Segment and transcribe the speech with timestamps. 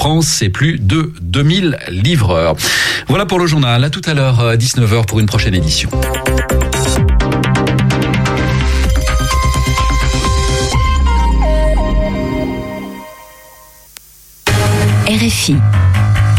[0.00, 2.54] France, c'est plus de 2000 livreurs.
[3.08, 3.82] Voilà pour le journal.
[3.82, 5.90] À tout à l'heure, 19h pour une prochaine édition.
[15.08, 15.56] RFI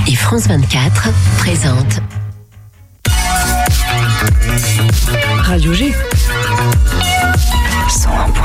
[0.08, 2.00] et France 24 présentent
[5.44, 5.94] Radio G
[7.90, 8.39] 101.5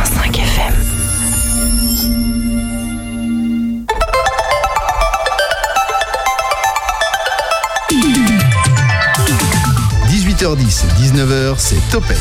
[10.45, 12.21] 18h10, 19h, c'est Topette,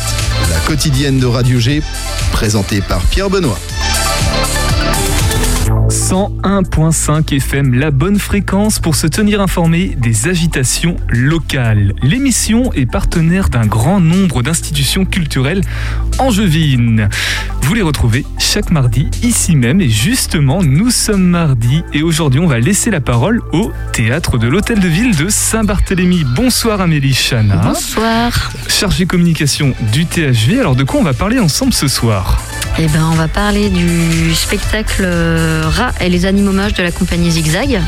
[0.49, 1.81] la quotidienne de Radio G,
[2.31, 3.59] présentée par Pierre Benoît.
[6.13, 11.95] 101.5 FM, la bonne fréquence pour se tenir informé des agitations locales.
[12.03, 15.62] L'émission est partenaire d'un grand nombre d'institutions culturelles
[16.20, 17.09] angevines.
[17.63, 22.48] Vous les retrouvez chaque mardi ici même et justement nous sommes mardi et aujourd'hui on
[22.48, 26.25] va laisser la parole au théâtre de l'hôtel de ville de Saint-Barthélemy.
[26.36, 27.55] Bonsoir Amélie Chana.
[27.55, 28.52] Bonsoir.
[28.67, 30.59] Chargée communication du THV.
[30.59, 32.39] Alors de quoi on va parler ensemble ce soir?
[32.79, 37.30] Eh ben on va parler du spectacle Rat et les animaux moches de la compagnie
[37.30, 37.80] Zigzag.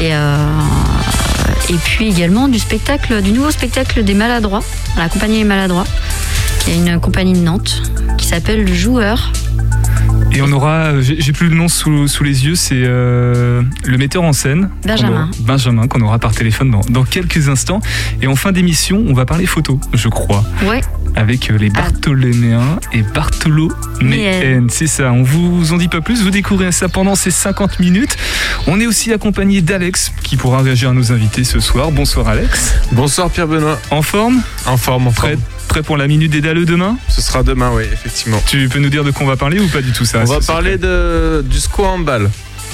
[0.00, 0.36] Et, euh,
[1.70, 4.62] et puis également du spectacle, du nouveau spectacle des maladroits,
[4.98, 5.86] la compagnie des maladroits,
[6.60, 7.82] qui est une compagnie de Nantes,
[8.18, 9.32] qui s'appelle Le Joueur.
[10.32, 14.22] Et on aura, j'ai plus le nom sous, sous les yeux, c'est euh, le metteur
[14.22, 14.68] en scène.
[14.84, 15.08] Benjamin.
[15.08, 17.80] Qu'on aura- Benjamin, qu'on aura par téléphone dans, dans quelques instants.
[18.20, 20.82] Et en fin d'émission, on va parler photo, je crois, Ouais,
[21.14, 21.82] avec euh, les Ah.
[21.82, 24.68] Bartholoméens et Bartholoméennes.
[24.68, 28.16] C'est ça, on vous en dit pas plus, vous découvrez ça pendant ces 50 minutes.
[28.66, 31.90] On est aussi accompagné d'Alex, qui pourra réagir à nos invités ce soir.
[31.92, 32.74] Bonsoir Alex.
[32.92, 34.42] Bonsoir Pierre Benoît, En forme?
[34.66, 35.36] En forme, en forme.
[35.36, 35.38] prêt?
[35.82, 38.40] Pour la minute des dalleux demain Ce sera demain, oui, effectivement.
[38.46, 40.24] Tu peux nous dire de quoi on va parler ou pas du tout ça On
[40.24, 42.30] va parler de, du SCO handball.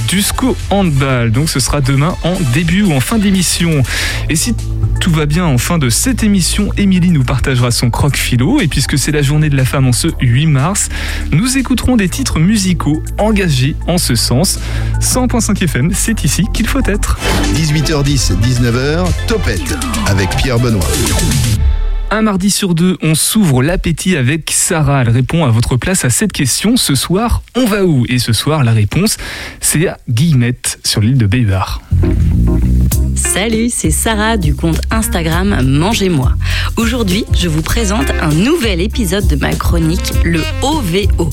[0.08, 1.30] du SCO handball.
[1.30, 3.82] Donc ce sera demain en début ou en fin d'émission.
[4.28, 4.54] Et si
[5.00, 8.60] tout va bien en fin de cette émission, Émilie nous partagera son croque philo.
[8.60, 10.88] Et puisque c'est la journée de la femme en ce 8 mars,
[11.32, 14.58] nous écouterons des titres musicaux engagés en ce sens.
[15.00, 17.18] 100.5 FM, c'est ici qu'il faut être.
[17.54, 19.76] 18h10, 19h, Topette,
[20.06, 20.86] avec Pierre Benoît.
[22.14, 25.00] Un mardi sur deux, on s'ouvre l'appétit avec Sarah.
[25.00, 26.76] Elle répond à votre place à cette question.
[26.76, 28.04] Ce soir, on va où?
[28.06, 29.16] Et ce soir, la réponse,
[29.62, 31.80] c'est à Guillemette, sur l'île de Béhuard.
[33.16, 36.34] Salut, c'est Sarah du compte Instagram Mangez-moi.
[36.76, 41.30] Aujourd'hui, je vous présente un nouvel épisode de ma chronique, le OVO.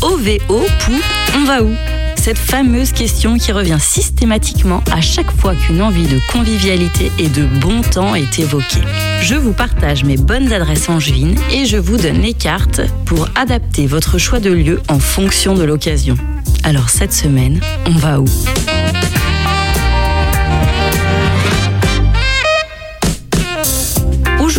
[0.00, 1.00] OVO pour
[1.34, 1.74] On va où?
[2.20, 7.46] Cette fameuse question qui revient systématiquement à chaque fois qu'une envie de convivialité et de
[7.46, 8.82] bon temps est évoquée.
[9.22, 13.86] Je vous partage mes bonnes adresses angevines et je vous donne les cartes pour adapter
[13.86, 16.16] votre choix de lieu en fonction de l'occasion.
[16.62, 18.26] Alors cette semaine, on va où?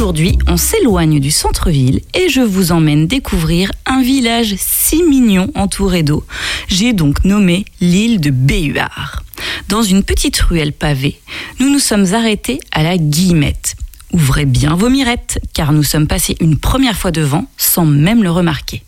[0.02, 6.02] Aujourd'hui, on s'éloigne du centre-ville et je vous emmène découvrir un village si mignon entouré
[6.02, 6.26] d'eau.
[6.68, 9.22] J'ai donc nommé l'île de Béhuard.
[9.70, 11.22] Dans une petite ruelle pavée,
[11.60, 13.76] nous nous sommes arrêtés à la Guillemette.
[14.12, 18.32] Ouvrez bien vos mirettes, car nous sommes passés une première fois devant sans même le
[18.32, 18.82] remarquer.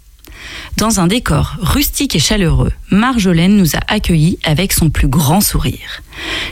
[0.78, 6.02] Dans un décor rustique et chaleureux, Marjolaine nous a accueillis avec son plus grand sourire.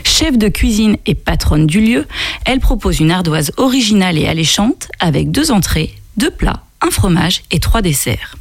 [0.04, 2.06] Chef de cuisine et patronne du lieu,
[2.44, 7.58] elle propose une ardoise originale et alléchante avec deux entrées, deux plats, un fromage et
[7.58, 8.36] trois desserts.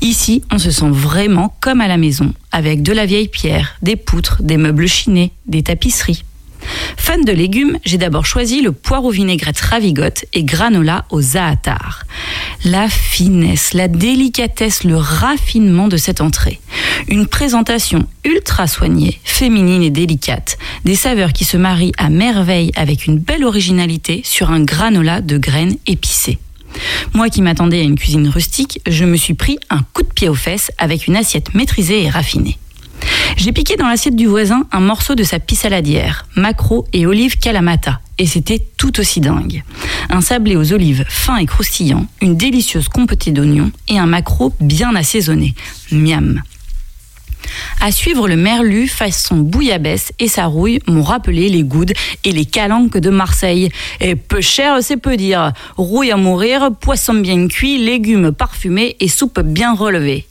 [0.00, 3.96] Ici, on se sent vraiment comme à la maison, avec de la vieille pierre, des
[3.96, 6.22] poutres, des meubles chinés, des tapisseries.
[6.96, 12.04] Fan de légumes, j'ai d'abord choisi le poireau vinaigrette ravigote et granola au zaatar.
[12.64, 16.60] La finesse, la délicatesse, le raffinement de cette entrée.
[17.08, 20.58] Une présentation ultra soignée, féminine et délicate.
[20.84, 25.38] Des saveurs qui se marient à merveille avec une belle originalité sur un granola de
[25.38, 26.38] graines épicées.
[27.14, 30.28] Moi qui m'attendais à une cuisine rustique, je me suis pris un coup de pied
[30.28, 32.58] aux fesses avec une assiette maîtrisée et raffinée.
[33.36, 38.00] J'ai piqué dans l'assiette du voisin un morceau de sa pissaladière, macro et olives calamata,
[38.18, 39.62] et c'était tout aussi dingue.
[40.10, 44.94] Un sablé aux olives fin et croustillant, une délicieuse compotée d'oignons et un macro bien
[44.94, 45.54] assaisonné.
[45.92, 46.42] Miam.
[47.80, 51.92] À suivre le merlu façon bouillabaisse et sa rouille m'ont rappelé les goudes
[52.24, 53.70] et les calanques de Marseille.
[54.00, 55.52] Et peu cher, c'est peu dire.
[55.76, 60.26] Rouille à mourir, poisson bien cuit, légumes parfumés et soupe bien relevée.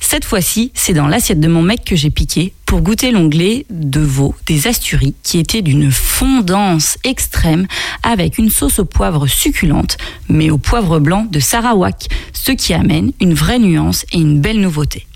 [0.00, 4.00] Cette fois-ci, c'est dans l'assiette de mon mec que j'ai piqué pour goûter l'onglet de
[4.00, 7.66] veau des Asturies qui était d'une fondance extrême
[8.02, 9.98] avec une sauce au poivre succulente,
[10.30, 14.60] mais au poivre blanc de Sarawak, ce qui amène une vraie nuance et une belle
[14.60, 15.06] nouveauté.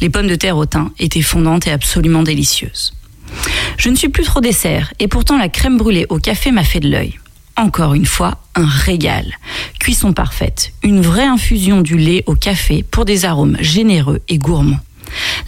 [0.00, 2.92] Les pommes de terre au thym étaient fondantes et absolument délicieuses.
[3.76, 6.80] Je ne suis plus trop dessert, et pourtant la crème brûlée au café m'a fait
[6.80, 7.18] de l'œil.
[7.56, 9.36] Encore une fois, un régal.
[9.80, 14.80] Cuisson parfaite, une vraie infusion du lait au café pour des arômes généreux et gourmands.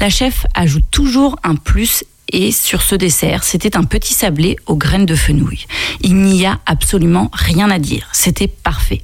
[0.01, 4.77] La chef ajoute toujours un plus et sur ce dessert, c'était un petit sablé aux
[4.77, 5.67] graines de fenouil.
[6.01, 9.03] Il n'y a absolument rien à dire, c'était parfait.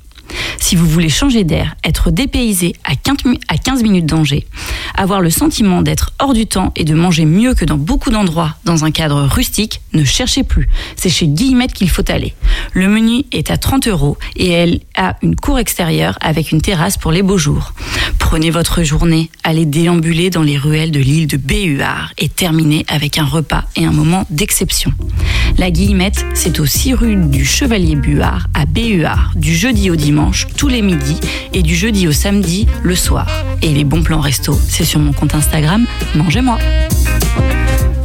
[0.59, 4.47] Si vous voulez changer d'air, être dépaysé à 15 minutes d'Angers,
[4.95, 8.57] avoir le sentiment d'être hors du temps et de manger mieux que dans beaucoup d'endroits
[8.65, 10.69] dans un cadre rustique, ne cherchez plus.
[10.97, 12.35] C'est chez Guillemette qu'il faut aller.
[12.73, 16.97] Le menu est à 30 euros et elle a une cour extérieure avec une terrasse
[16.97, 17.73] pour les beaux jours.
[18.19, 23.19] Prenez votre journée, allez déambuler dans les ruelles de l'île de Béhuard et terminez avec
[23.19, 24.93] un repas et un moment d'exception.
[25.59, 30.16] La Guillemette, c'est au 6 rue du Chevalier Buard à Béhuard, du jeudi au dimanche,
[30.57, 31.21] tous les midis,
[31.53, 33.29] et du jeudi au samedi, le soir.
[33.63, 36.59] Et les bons plans resto, c'est sur mon compte Instagram, mangez-moi.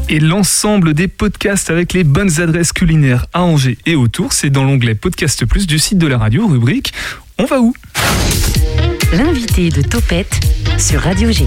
[0.09, 4.63] Et l'ensemble des podcasts avec les bonnes adresses culinaires à Angers et autour, c'est dans
[4.63, 6.93] l'onglet Podcast Plus du site de la radio, rubrique
[7.37, 7.73] On va où?
[9.13, 10.39] L'invité de Topette
[10.77, 11.45] sur Radio G.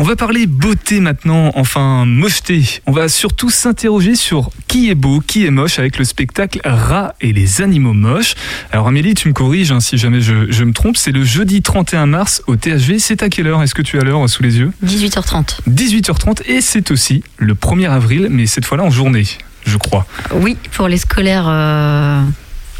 [0.00, 2.80] On va parler beauté maintenant, enfin mocheté.
[2.86, 7.14] On va surtout s'interroger sur qui est beau, qui est moche avec le spectacle Rats
[7.20, 8.34] et les animaux moches.
[8.72, 11.60] Alors Amélie, tu me corriges hein, si jamais je, je me trompe, c'est le jeudi
[11.60, 12.98] 31 mars au THV.
[12.98, 13.62] C'est à quelle heure?
[13.62, 14.72] Est-ce que tu as l'heure sous les yeux?
[14.86, 15.58] 18h30.
[15.68, 19.26] 18h30 et c'est aussi le 1er avril, mais cette fois-là en journée,
[19.66, 20.06] je crois.
[20.32, 21.44] Oui, pour les scolaires.
[21.46, 22.22] euh,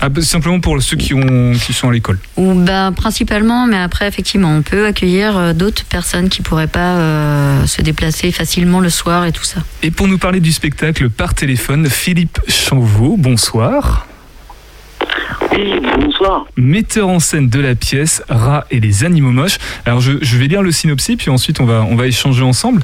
[0.01, 2.19] Ah, bah, simplement pour ceux qui, ont, qui sont à l'école.
[2.37, 6.97] Ou ben, principalement, mais après, effectivement, on peut accueillir euh, d'autres personnes qui pourraient pas
[6.97, 9.61] euh, se déplacer facilement le soir et tout ça.
[9.83, 14.07] Et pour nous parler du spectacle par téléphone, Philippe Chanvaux, bonsoir.
[15.53, 16.47] Bonsoir.
[16.57, 19.59] metteur en scène de la pièce Rats et les animaux moches.
[19.85, 22.83] Alors je, je vais lire le synopsis puis ensuite on va, on va échanger ensemble.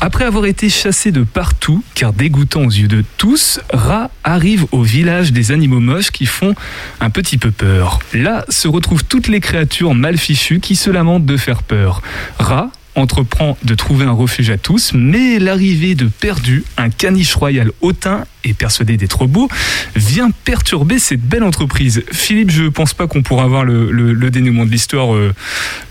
[0.00, 4.82] Après avoir été chassé de partout, car dégoûtant aux yeux de tous, Rat arrive au
[4.82, 6.54] village des animaux moches qui font
[7.00, 8.00] un petit peu peur.
[8.12, 12.02] Là se retrouvent toutes les créatures mal fichues qui se lamentent de faire peur.
[12.38, 17.70] Rat entreprend de trouver un refuge à tous, mais l'arrivée de Perdu, un caniche royal
[17.80, 19.48] hautain et persuadé d'être beau,
[19.94, 22.02] vient perturber cette belle entreprise.
[22.10, 25.34] Philippe, je pense pas qu'on pourra avoir le, le- le dénouement de l'histoire euh,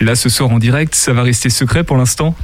[0.01, 0.95] là ce soir en direct.
[0.95, 2.35] Ça va rester secret pour l'instant?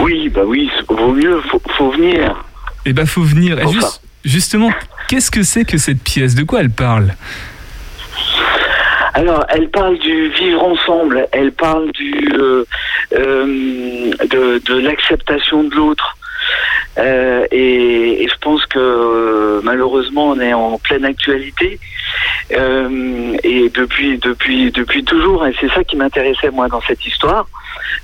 [0.00, 2.44] Oui, bah oui, vaut mieux, faut, faut venir.
[2.86, 3.58] Eh ben, faut venir.
[3.60, 4.70] Et juste- justement,
[5.08, 6.34] qu'est-ce que c'est que cette pièce?
[6.34, 7.14] De quoi elle parle?
[9.14, 12.64] Alors, elle parle du vivre ensemble, elle parle du euh,
[13.12, 16.16] euh, de, de l'acceptation de l'autre.
[16.98, 21.80] Euh, et, et je pense que euh, malheureusement on est en pleine actualité
[22.52, 27.46] Euh, et depuis depuis depuis toujours et c'est ça qui m'intéressait moi dans cette histoire.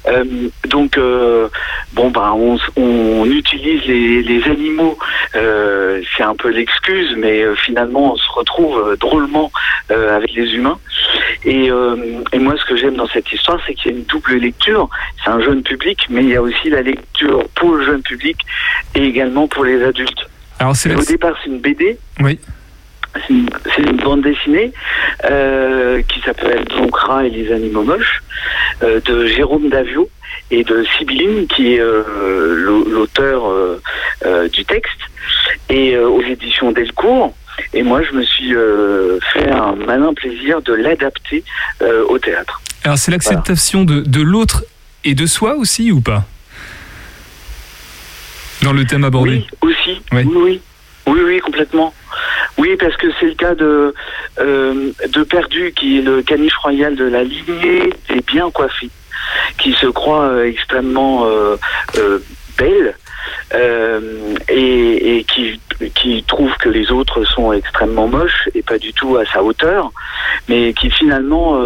[0.06, 0.25] Euh,
[0.69, 1.49] donc euh,
[1.93, 4.99] bon bah on, utilise les, les animaux,
[5.35, 9.50] euh, c'est un peu l'excuse, mais finalement on se retrouve drôlement
[9.88, 10.79] avec les humains.
[11.44, 11.71] Et,
[12.32, 14.88] et moi, ce que j'aime dans cette histoire, c'est qu'il y a une double lecture.
[15.25, 18.37] C'est un jeune public, mais il y a aussi la lecture pour le jeune public
[18.94, 20.29] et également pour les adultes.
[20.59, 20.75] Alors.
[20.75, 21.99] Au départ, c'est une BD.
[22.21, 22.38] Oui.
[23.15, 24.73] C'est une, bande dessinée
[25.25, 28.23] euh, qui s'appelle donc Rat et les animaux moches
[28.83, 30.09] euh, de Jérôme Davio
[30.51, 33.43] et de Sibylline qui est euh, l'au- l'auteur
[34.52, 35.00] du texte
[35.69, 37.35] et aux éditions Delcourt.
[37.75, 38.55] Et moi, je me suis
[39.33, 41.43] fait un malin plaisir de l'adapter
[42.09, 42.61] au théâtre.
[42.85, 44.64] Alors c'est l'acceptation de, de l'autre
[45.05, 46.25] et de soi aussi ou pas?
[48.62, 49.45] Dans le thème abordé?
[49.62, 50.00] Oui, aussi.
[50.12, 50.61] Oui.
[51.07, 51.93] Oui, oui, complètement.
[52.59, 53.95] Oui, parce que c'est le cas de,
[54.38, 58.90] euh, de Perdu, qui est le caniche royal de la lignée des bien coiffés,
[59.59, 61.57] qui se croit euh, extrêmement euh,
[61.97, 62.19] euh,
[62.59, 62.95] belle
[63.54, 65.61] euh, et, et qui,
[65.95, 69.90] qui trouve que les autres sont extrêmement moches et pas du tout à sa hauteur,
[70.49, 71.59] mais qui finalement,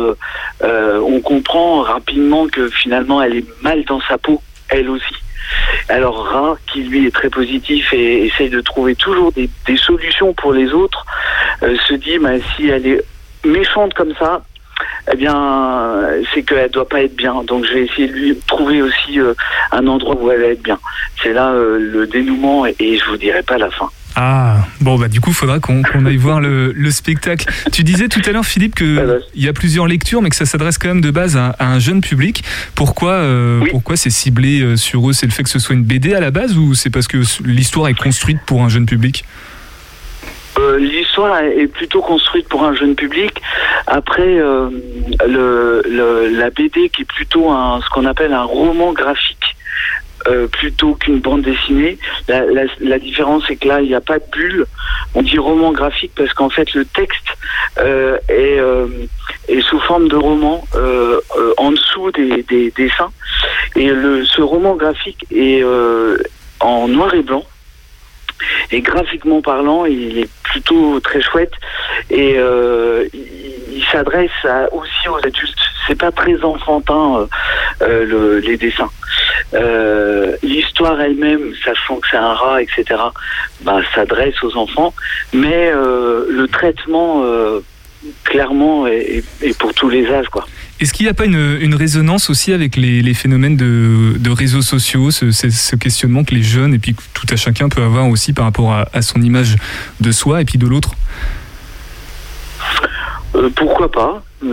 [0.63, 5.24] on comprend rapidement que finalement elle est mal dans sa peau, elle aussi.
[5.89, 10.53] Alors Ra, qui lui est très positif et essaye de trouver toujours des, solutions pour
[10.53, 11.05] les autres,
[11.63, 13.05] euh, se dit bah, si elle est
[13.45, 14.43] méchante comme ça,
[15.13, 16.01] eh bien,
[16.33, 17.43] c'est qu'elle doit pas être bien.
[17.45, 19.35] Donc, je vais essayer de lui trouver aussi euh,
[19.71, 20.79] un endroit où elle va être bien.
[21.23, 23.91] C'est là euh, le dénouement et, et je vous dirai pas la fin.
[24.17, 27.47] Ah, bon, bah du coup, faudra qu'on aille voir le, le spectacle.
[27.73, 28.81] Tu disais tout à l'heure, Philippe, Ah
[29.35, 31.67] qu'il y a plusieurs lectures, mais que ça s'adresse quand même de base à, à
[31.67, 32.45] un jeune public.
[32.77, 33.71] Pourquoi, euh, Oui.
[33.73, 35.13] pourquoi c'est ciblé euh, sur eux?
[35.13, 37.19] C'est le fait que ce soit une BD à la base ou c'est parce que
[37.45, 39.25] l'histoire est construite pour un jeune public?
[40.59, 43.43] Euh, L'histoire est plutôt construite pour un jeune public.
[43.89, 44.71] Après, euh,
[45.27, 49.57] le, le- la BD qui est plutôt un, ce qu'on appelle un roman graphique,
[50.29, 51.99] euh, plutôt qu'une bande dessinée.
[52.29, 54.67] La, la, la différence c'est que là il n'y a pas de bulle.
[55.15, 57.27] On dit roman graphique parce qu'en fait le texte
[57.79, 58.87] euh, est, euh,
[59.49, 63.13] est sous forme de roman euh, euh, en dessous des, des dessins.
[63.77, 65.65] Et le, ce roman graphique est
[66.61, 67.45] en noir et blanc.
[68.73, 71.53] Et graphiquement parlant, il est plutôt très chouette
[72.11, 73.21] et euh, il,
[73.77, 74.31] il s'adresse
[74.73, 75.55] aussi aux adultes.
[75.87, 77.29] C'est pas très enfantin
[77.83, 78.91] euh, le- les dessins.
[79.55, 82.85] Euh, L'histoire elle-même, sachant que c'est un rat, etc.,
[83.63, 84.95] bah, s'adresse aux enfants,
[85.33, 87.61] mais euh, le traitement euh,
[88.25, 89.25] clairement est,
[89.59, 90.47] pour tous les âges, quoi.
[90.81, 94.31] Est-ce qu'il n'y a pas une, une résonance aussi avec les, les phénomènes de, de
[94.31, 98.33] réseaux sociaux, ce, questionnement que les jeunes et puis tout à chacun peut avoir aussi
[98.33, 99.57] par rapport à, à son image
[100.01, 100.95] de soi et puis de l'autre?
[103.55, 104.23] Pourquoi pas?
[104.43, 104.47] Je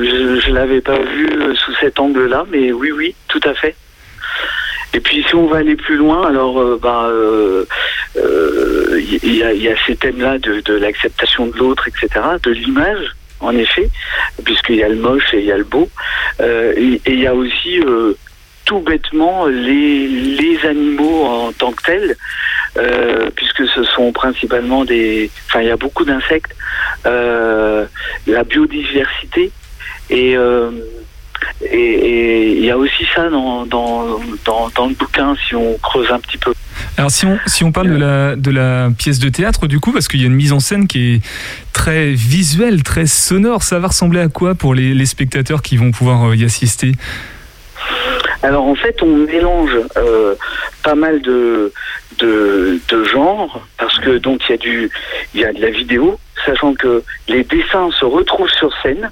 [0.50, 3.76] ne l'avais pas vu sous cet angle-là, mais oui, oui, tout à fait.
[4.94, 7.66] Et puis si on va aller plus loin, alors euh, bah, euh,
[8.18, 12.10] euh, il y, a, il y a ces thèmes-là de, l'acceptation de l'autre, etc.,
[12.44, 13.90] de l'image, en effet,
[14.44, 15.90] puisqu'il y a le moche et il y a le beau.
[16.42, 18.14] Euh, et et il y a aussi euh,
[18.66, 22.18] tout bêtement les, les animaux en tant que tels,
[22.78, 25.32] euh, puisque ce sont principalement des...
[25.48, 26.56] Enfin, il y a beaucoup d'insectes,
[27.06, 27.86] euh,
[28.28, 29.52] la biodiversité,
[30.10, 30.36] et...
[30.36, 30.72] euh,
[31.62, 36.12] et il y a aussi ça dans, dans, dans, dans le bouquin, si on creuse
[36.12, 36.54] un petit peu.
[36.98, 39.92] Alors si on, si on parle de la, de la pièce de théâtre du coup,
[39.92, 41.22] parce qu'il y a une mise en scène qui est
[41.74, 45.92] très visuelle, très sonore, ça va ressembler à quoi pour les, les spectateurs qui vont
[45.92, 46.94] pouvoir euh, y assister?
[48.44, 50.36] Alors en fait, on mélange euh,
[50.84, 51.72] pas mal de,
[52.18, 54.90] de, de genres parce que donc il y a du
[55.34, 59.12] il y a de la vidéo, sachant que les dessins se retrouvent sur scène.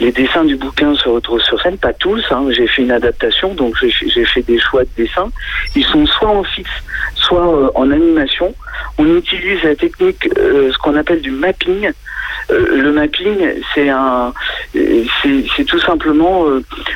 [0.00, 2.24] Les dessins du bouquin se retrouvent sur scène, pas tous.
[2.30, 2.46] hein.
[2.50, 5.30] J'ai fait une adaptation, donc j'ai fait des choix de dessins.
[5.74, 6.70] Ils sont soit en fixe,
[7.14, 8.54] soit euh, en animation.
[8.98, 11.90] On utilise la technique, euh, ce qu'on appelle du mapping.
[12.50, 13.36] Euh, le mapping,
[13.74, 14.32] c'est un,
[14.72, 16.46] c'est tout simplement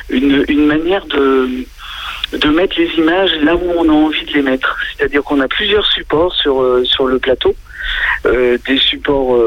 [0.09, 1.49] une, une manière de
[2.33, 4.75] de mettre les images là où on a envie de les mettre.
[4.97, 7.53] C'est-à-dire qu'on a plusieurs supports sur sur le plateau,
[8.25, 9.37] des supports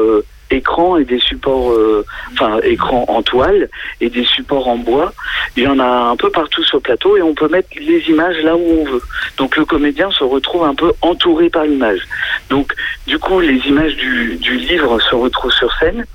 [0.51, 2.59] écran et des supports, euh, enfin
[3.07, 3.69] en toile
[4.01, 5.13] et des supports en bois.
[5.55, 7.99] Il y en a un peu partout sur le plateau et on peut mettre les
[8.09, 9.01] images là où on veut.
[9.37, 12.01] Donc le comédien se retrouve un peu entouré par l'image.
[12.49, 12.73] Donc
[13.05, 16.05] du coup les images du, du livre se retrouvent sur scène.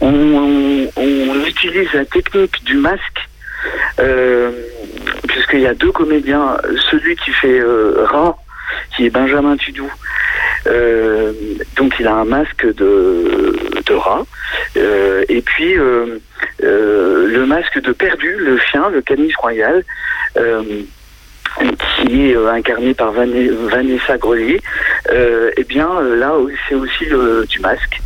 [0.00, 3.28] On, on, on utilise la technique du masque.
[3.98, 4.50] Euh,
[5.28, 6.56] puisqu'il y a deux comédiens,
[6.90, 8.06] celui qui fait euh,
[8.96, 9.90] qui est Benjamin Tudou,
[10.66, 11.32] euh,
[11.76, 14.24] donc il a un masque de, de rat,
[14.76, 16.18] Euh, et puis euh,
[16.60, 19.84] le masque de Perdu, le chien, le caniche royal,
[21.96, 24.60] qui est incarné par Vanessa Grelier,
[25.56, 26.32] eh bien là
[26.68, 27.06] c'est aussi
[27.48, 28.00] du masque.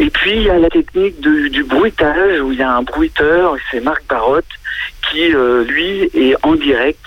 [0.00, 3.56] Et puis il y a la technique du bruitage où il y a un bruiteur,
[3.70, 4.54] c'est Marc Barotte,
[5.06, 5.28] qui
[5.72, 7.06] lui est en direct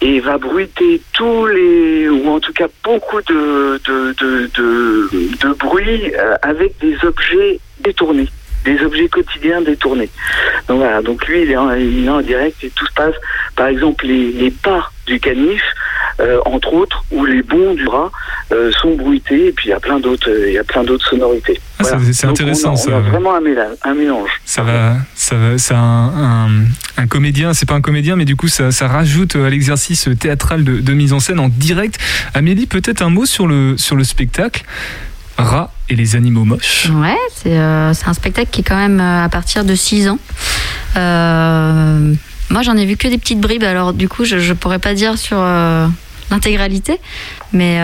[0.00, 5.54] et va bruiter tous les, ou en tout cas beaucoup de, de, de, de, de
[5.54, 8.28] bruit euh, avec des objets détournés,
[8.64, 10.10] des objets quotidiens détournés.
[10.68, 13.14] Donc voilà, donc lui il est en, il est en direct et tout se passe,
[13.56, 15.62] par exemple les, les pas du canif,
[16.20, 18.10] euh, entre autres, ou les bonds du rat
[18.52, 20.84] euh, sont bruités et puis il y a plein d'autres, euh, il y a plein
[20.84, 21.58] d'autres sonorités.
[21.80, 23.74] Ah, ça- c'est intéressant, on a, ça, On a vraiment un mélange.
[23.82, 24.30] Un mélange.
[24.44, 26.48] Ça va, ça va, c'est un, un,
[26.98, 30.62] un comédien, c'est pas un comédien, mais du coup ça, ça rajoute à l'exercice théâtral
[30.62, 31.98] de, de mise en scène en direct.
[32.34, 34.62] Amélie, peut-être un mot sur le sur le spectacle?
[35.38, 36.88] Rat et les animaux moches.
[36.92, 40.18] Ouais, c'est euh, un spectacle qui est quand même euh, à partir de 6 ans.
[40.96, 42.14] Euh,
[42.50, 44.94] moi, j'en ai vu que des petites bribes, alors du coup, je ne pourrais pas
[44.94, 45.38] dire sur
[46.30, 47.00] l'intégralité,
[47.52, 47.80] mais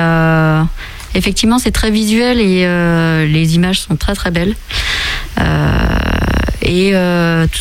[1.14, 4.55] effectivement, c'est très visuel et les images sont très très belles.
[6.61, 6.93] Et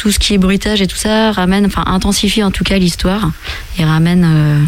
[0.01, 3.32] tout ce qui est bruitage et tout ça ramène, enfin intensifie en tout cas l'histoire
[3.79, 4.67] et ramène,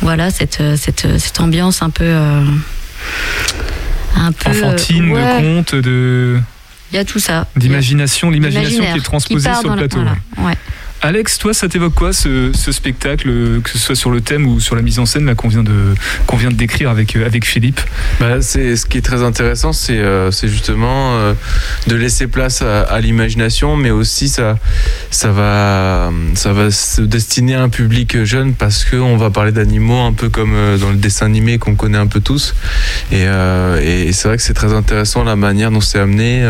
[0.00, 2.12] voilà, cette, cette, cette ambiance un peu.
[4.16, 6.40] Un peu Enfantine, ouais, de conte, de
[6.92, 7.46] il y a tout ça.
[7.56, 9.98] d'imagination, l'imagination qui est transposée sur le plateau.
[10.00, 10.16] voilà,
[10.48, 10.56] ouais.
[11.06, 13.30] Alex, toi, ça t'évoque quoi ce, spectacle,
[13.62, 15.62] que ce soit sur le thème ou sur la mise en scène qu'on vient
[16.26, 17.80] qu'on vient de décrire avec euh, avec Philippe?
[18.18, 21.34] Bah, ce qui est très intéressant, c'est euh, justement euh,
[21.86, 24.58] de laisser place à, l'imagination, mais aussi ça
[25.12, 29.52] ça va ça va se destiner à un public jeune parce que on va parler
[29.52, 32.56] d'animaux un peu comme euh, dans le dessin animé qu'on connaît un peu tous.
[33.12, 36.42] Et, et c'est vrai que c'est très intéressant la manière dont c'est amené,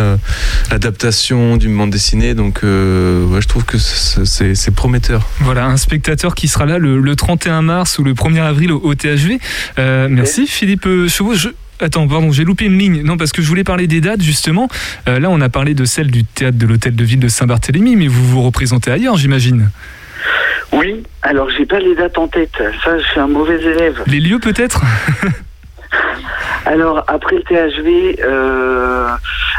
[0.71, 2.33] l'adaptation du monde dessiné.
[2.33, 5.27] Donc je trouve que c'est c'est prometteur.
[5.41, 8.81] Voilà, un spectateur qui sera là le, le 31 mars ou le 1er avril au,
[8.81, 9.39] au THV.
[9.79, 11.35] Euh, merci Philippe euh, Chevaux.
[11.35, 11.49] Je-
[11.79, 13.03] Attends, pardon, j'ai loupé une ligne.
[13.03, 14.67] Non, parce que je voulais parler des dates, justement.
[15.09, 17.97] Euh, là, on a parlé de celle du théâtre de l'Hôtel de Ville de Saint-Barthélemy,
[17.97, 19.69] mais vous vous représentez ailleurs, j'imagine.
[20.73, 22.53] Oui, alors j'ai pas les dates en tête.
[22.83, 24.03] Ça, je suis un mauvais élève.
[24.07, 24.81] Les lieux, peut-être?
[26.65, 29.07] Alors, après le THV, euh...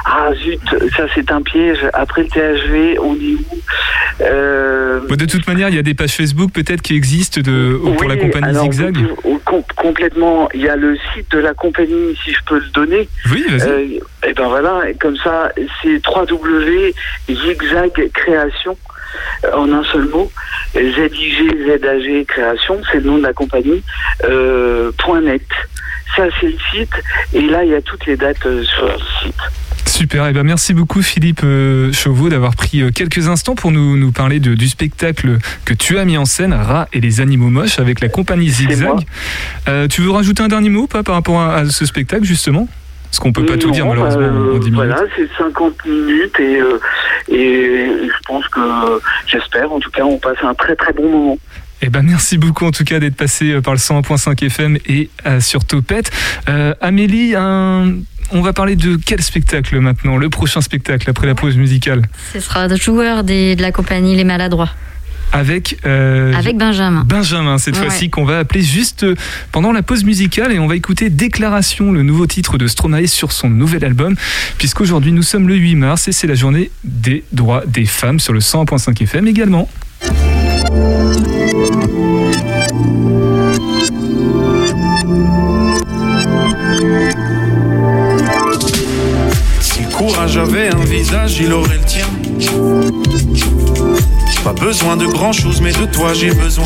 [0.10, 0.62] ah zut,
[0.96, 1.80] ça c'est un piège.
[1.94, 3.58] Après le THV, on est où
[4.22, 5.02] euh...
[5.08, 8.08] Bon, De toute manière, il y a des pages Facebook, peut-être, qui existent de, pour
[8.08, 8.96] la compagnie alors, Zigzag.
[8.98, 10.48] vous- com- complètement.
[10.54, 13.10] Il y a le site de la compagnie, si je peux le donner.
[13.32, 13.70] Oui, vas-y.
[13.70, 14.00] Euh,
[14.30, 15.52] et ben voilà, et comme ça,
[15.84, 18.78] c'est www.zigzag création
[19.46, 20.32] euh, en un seul mot.
[20.74, 23.84] ZIG, ZAG création, c'est le nom de la compagnie.
[24.24, 25.42] Euh, point .net.
[26.16, 26.94] Ça, c'est le site.
[27.34, 29.36] Et là, il y a toutes les dates sur le site.
[29.98, 33.98] Super, et ben merci beaucoup Philippe euh, Chauveau d'avoir pris euh, quelques instants pour nous,
[33.98, 37.50] nous parler de- du spectacle que tu as mis en scène, Rats et les animaux
[37.50, 38.48] moches, avec la compagnie.
[38.50, 39.00] Zigzag.
[39.68, 42.68] Euh, tu veux rajouter un dernier mot pas par rapport à, à ce spectacle justement?
[43.06, 44.75] Parce qu'on peut pas tout dire malheureusement euh, en 10 minutes.
[44.75, 46.80] Voilà, c'est 50 minutes et, euh,
[47.30, 48.60] et je pense que,
[49.25, 51.38] j'espère, en tout cas, on passe un très très bon moment.
[51.81, 55.10] Eh ben merci beaucoup en tout cas d'être passé euh, par le 101.5 FM et
[55.25, 56.12] euh, sur Topette.
[56.50, 57.93] Euh, Amélie, un-
[58.31, 60.17] on va parler de quel spectacle maintenant?
[60.17, 62.01] Le prochain spectacle après la pause musicale?
[62.34, 64.69] Ce sera le joueur des- de la compagnie Les Maladroits.
[65.34, 67.03] avec euh, Avec Benjamin.
[67.05, 67.84] Benjamin, cette Ouais.
[67.86, 69.05] fois-ci, qu'on va appeler juste
[69.51, 73.31] pendant la pause musicale et on va écouter Déclaration, le nouveau titre de Stromae sur
[73.31, 74.15] son nouvel album,
[74.57, 78.34] puisqu'aujourd'hui nous sommes le 8 mars et c'est la journée des droits des femmes sur
[78.34, 79.69] le 100.5 FM également.
[90.16, 92.08] Avait un visage, il aurait le tien.
[94.44, 96.66] Pas besoin de grand chose, mais de toi j'ai besoin.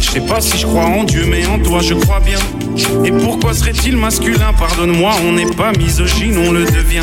[0.00, 2.38] Je sais pas si je crois en Dieu, mais en toi je crois bien.
[3.04, 4.52] Et pourquoi serait-il masculin?
[4.58, 7.02] Pardonne-moi, on n'est pas misogyne, on le devient.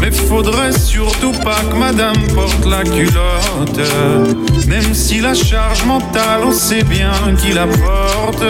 [0.00, 3.80] Mais faudrait surtout pas que madame porte la culotte.
[4.68, 8.44] Même si la charge mentale, on sait bien qu'il la porte.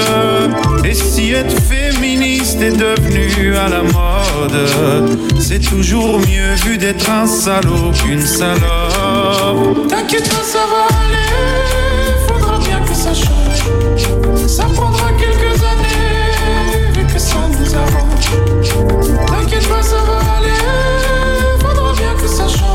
[0.84, 4.68] Et si être féministe est devenu à la mode,
[5.38, 9.88] c'est toujours mieux vu d'être un salaud qu'une salope.
[9.88, 14.46] T'inquiète pas, ça va aller, faudra bien que ça change.
[14.48, 14.95] Ça prendra
[19.26, 20.60] T'inquiète pas, ça va aller,
[21.60, 22.66] faudra bien que ça change.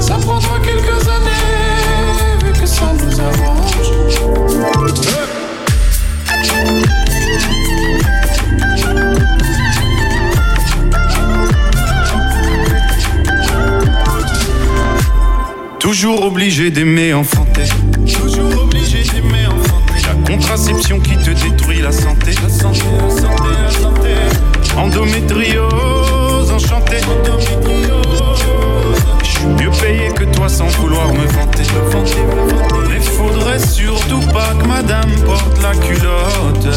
[0.00, 3.60] Ça prendra quelques années, vu que ça nous arrange.
[15.78, 17.64] Toujours obligé d'aimer enfanter.
[18.06, 18.69] Toujours
[20.30, 22.32] contraception qui te détruit la santé.
[22.42, 24.10] La santé, la santé, la santé.
[24.76, 26.98] Endométriose enchantée.
[29.22, 30.09] Je suis mieux payé
[30.40, 31.64] toi sans vouloir me vanter.
[32.88, 36.68] Mais faudrait surtout pas que madame porte la culotte.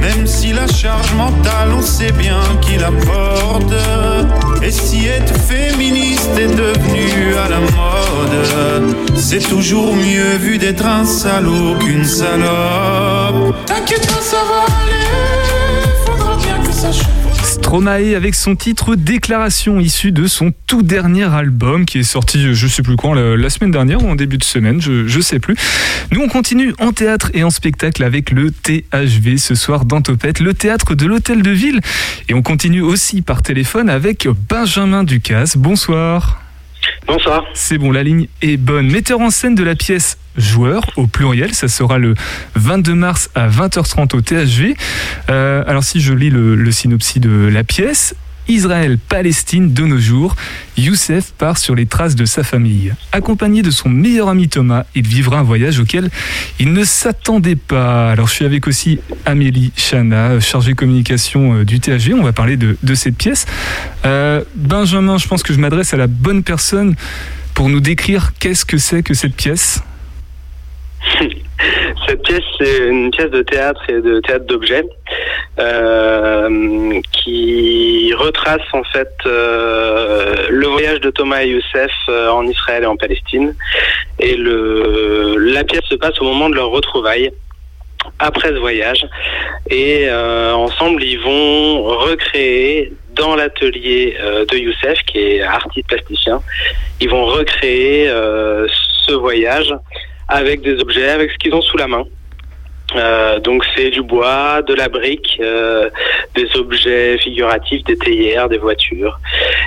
[0.00, 3.74] Même si la charge mentale, on sait bien qui la porte.
[4.62, 11.04] Et si être féministe est devenu à la mode, c'est toujours mieux vu d'être un
[11.04, 13.56] salaud qu'une salope.
[13.66, 17.19] T'inquiète pas, ça va aller, faudra bien que ça change.
[17.70, 22.66] Stromae avec son titre Déclaration issu de son tout dernier album qui est sorti je
[22.66, 25.38] sais plus quand la, la semaine dernière ou en début de semaine je, je sais
[25.38, 25.54] plus.
[26.10, 30.40] Nous on continue en théâtre et en spectacle avec le THV ce soir dans Topette,
[30.40, 31.78] le théâtre de l'hôtel de ville
[32.28, 35.56] et on continue aussi par téléphone avec Benjamin Ducasse.
[35.56, 36.42] Bonsoir.
[37.06, 37.44] Bonsoir.
[37.54, 38.90] C'est bon, la ligne est bonne.
[38.90, 42.14] Metteur en scène de la pièce Joueur au pluriel, ça sera le
[42.54, 44.76] 22 mars à 20h30 au THV.
[45.28, 48.14] Euh, alors si je lis le, le synopsis de la pièce,
[48.50, 50.34] Israël-Palestine de nos jours,
[50.76, 52.92] Youssef part sur les traces de sa famille.
[53.12, 56.10] Accompagné de son meilleur ami Thomas, il vivra un voyage auquel
[56.58, 58.10] il ne s'attendait pas.
[58.10, 62.14] Alors je suis avec aussi Amélie Chana, chargée communication euh, du THV.
[62.14, 63.46] On va parler de, de cette pièce.
[64.04, 66.96] Euh, Benjamin, je pense que je m'adresse à la bonne personne
[67.54, 69.82] pour nous décrire qu'est-ce que c'est que cette pièce.
[72.06, 74.84] Cette pièce, c'est une pièce de théâtre et de théâtre d'objets
[75.58, 82.84] euh, qui retrace en fait euh, le voyage de Thomas et Youssef euh, en Israël
[82.84, 83.54] et en Palestine.
[84.18, 87.30] Et la pièce se passe au moment de leur retrouvaille
[88.18, 89.06] après ce voyage.
[89.68, 94.16] Et ensemble, ils vont recréer dans l'atelier
[94.50, 96.42] de Youssef, qui est artiste plasticien.
[97.00, 98.08] Ils vont recréer
[99.06, 99.72] ce voyage
[100.30, 102.04] avec des objets, avec ce qu'ils ont sous la main.
[102.96, 105.88] Euh, donc c'est du bois, de la brique, euh,
[106.34, 109.20] des objets figuratifs, des théières, des voitures.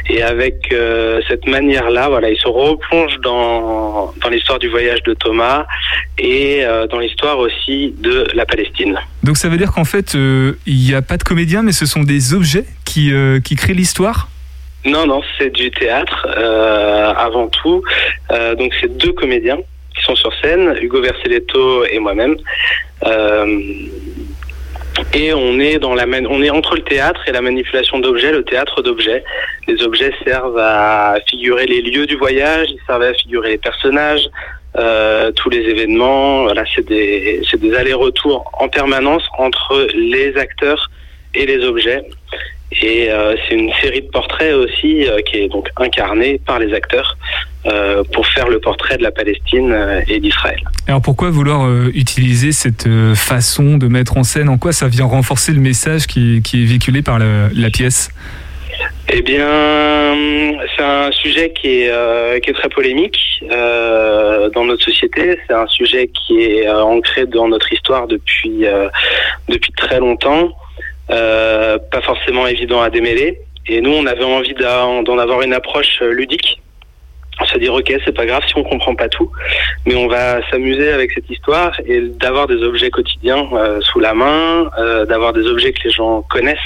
[0.09, 5.13] Et avec euh, cette manière-là, voilà, ils se replongent dans, dans l'histoire du voyage de
[5.13, 5.65] Thomas
[6.17, 8.99] et dans l'histoire aussi de la Palestine.
[9.23, 12.03] Donc ça veut dire qu'en fait, il n'y a pas de comédien, mais ce sont
[12.03, 13.11] des objets qui,
[13.43, 14.29] qui créent l'histoire?
[14.85, 16.27] Non, non, c'est du théâtre
[17.17, 17.83] avant tout.
[18.29, 19.57] Donc c'est deux comédiens
[20.03, 22.35] sont sur scène, Hugo Vercelletto et moi-même.
[23.05, 23.61] Euh,
[25.13, 28.43] et on est dans la on est entre le théâtre et la manipulation d'objets, le
[28.43, 29.23] théâtre d'objets.
[29.67, 34.29] Les objets servent à figurer les lieux du voyage, ils servent à figurer les personnages,
[34.77, 36.43] euh, tous les événements.
[36.43, 40.91] Voilà, c'est des des allers-retours en permanence entre les acteurs
[41.33, 42.03] et les objets.
[42.81, 47.17] Et euh, c'est une série de portraits aussi qui est donc incarnée par les acteurs
[47.65, 50.61] euh, pour faire le portrait de la Palestine euh, et d'Israël.
[50.87, 54.49] Alors pourquoi vouloir euh, utiliser cette façon de mettre en scène?
[54.49, 58.09] En quoi ça vient renforcer le message qui, qui est véhiculé par la, la pièce?
[59.09, 59.45] Eh bien,
[60.75, 63.19] c'est un sujet qui est, euh, qui est très polémique
[63.51, 65.37] euh, dans notre société.
[65.45, 68.65] C'est un sujet qui est euh, ancré dans notre histoire depuis,
[69.47, 70.51] depuis très longtemps.
[71.07, 73.39] Pas forcément évident à démêler.
[73.67, 76.61] Et nous, on avait envie d'en avoir une approche ludique.
[77.51, 79.29] Se dire, ok, c'est pas grave si on comprend pas tout,
[79.85, 84.13] mais on va s'amuser avec cette histoire et d'avoir des objets quotidiens euh, sous la
[84.13, 86.59] main, euh, d'avoir des objets que les gens connaissent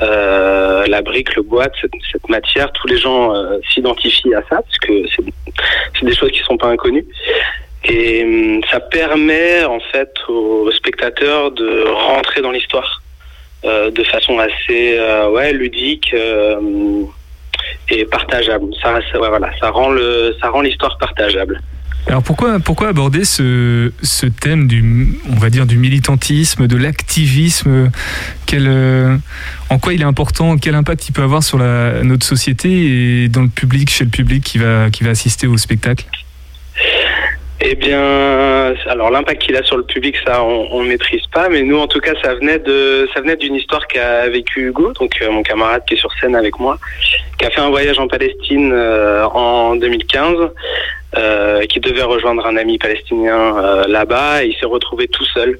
[0.00, 4.62] euh, la brique, le bois, cette, cette matière, tous les gens euh, s'identifient à ça
[4.62, 4.92] parce que
[5.94, 7.06] c'est des choses qui sont pas inconnues.
[7.84, 13.02] Et hum, ça permet en fait aux spectateurs de rentrer dans l'histoire
[13.64, 16.14] euh, de façon assez euh, ouais ludique
[17.88, 18.66] et partageable.
[18.82, 21.60] Ça, ça, ouais, voilà, ça rend le ça rend l'histoire partageable.
[22.08, 27.90] Alors pourquoi, pourquoi aborder ce, ce thème du, on va dire, du militantisme, de l'activisme?
[28.46, 29.16] Quel, euh,
[29.70, 30.56] En quoi il est important?
[30.56, 32.68] Quel impact il peut avoir sur la, notre société
[33.24, 36.06] et dans le public, chez le public qui va, qui va assister au spectacle?
[37.64, 41.48] Eh bien, alors l'impact qu'il a sur le public, ça, on, ne maîtrise pas.
[41.48, 44.92] Mais nous, en tout cas, ça venait de, ça venait d'une histoire qu'a vécu Hugo,
[44.92, 46.78] donc euh, mon camarade qui est sur scène avec moi,
[47.42, 50.36] qui a fait un voyage en Palestine euh, en 2015,
[51.18, 55.58] euh, qui devait rejoindre un ami palestinien euh, là-bas, et il s'est retrouvé tout seul.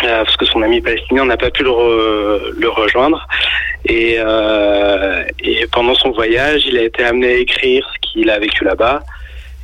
[0.00, 3.28] parce que son ami palestinien n'a pas pu le, re- le rejoindre.
[3.84, 4.18] Et,
[5.70, 9.00] pendant son voyage, il a été amené à écrire ce qu'il a vécu là-bas.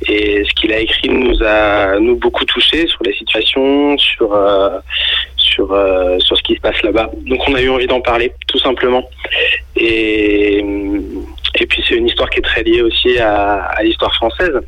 [0.07, 4.29] Et ce qu'il a écrit nous a nous beaucoup touché sur les situations, sur
[5.45, 7.09] sur euh, sur ce qui se passe là-bas.
[7.25, 9.03] Donc on a eu envie d'en parler, tout simplement.
[9.75, 10.63] Et
[11.59, 14.59] et puis c'est une histoire qui est très liée aussi à, l'histoire française,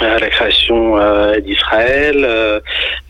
[0.00, 2.60] à la création euh, d'Israël, euh,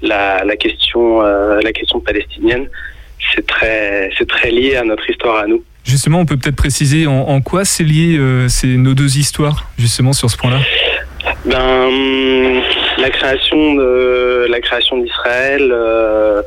[0.03, 2.69] la la question euh, la question palestinienne.
[3.35, 5.63] C'est très très lié à notre histoire à nous.
[5.89, 9.71] Justement, on peut peut-être préciser en, en quoi c'est lié euh, c'est nos deux histoires,
[9.79, 10.59] justement, sur ce point-là?
[11.45, 12.63] Ben, hum,
[12.99, 16.43] la création de la création d'Israël euh,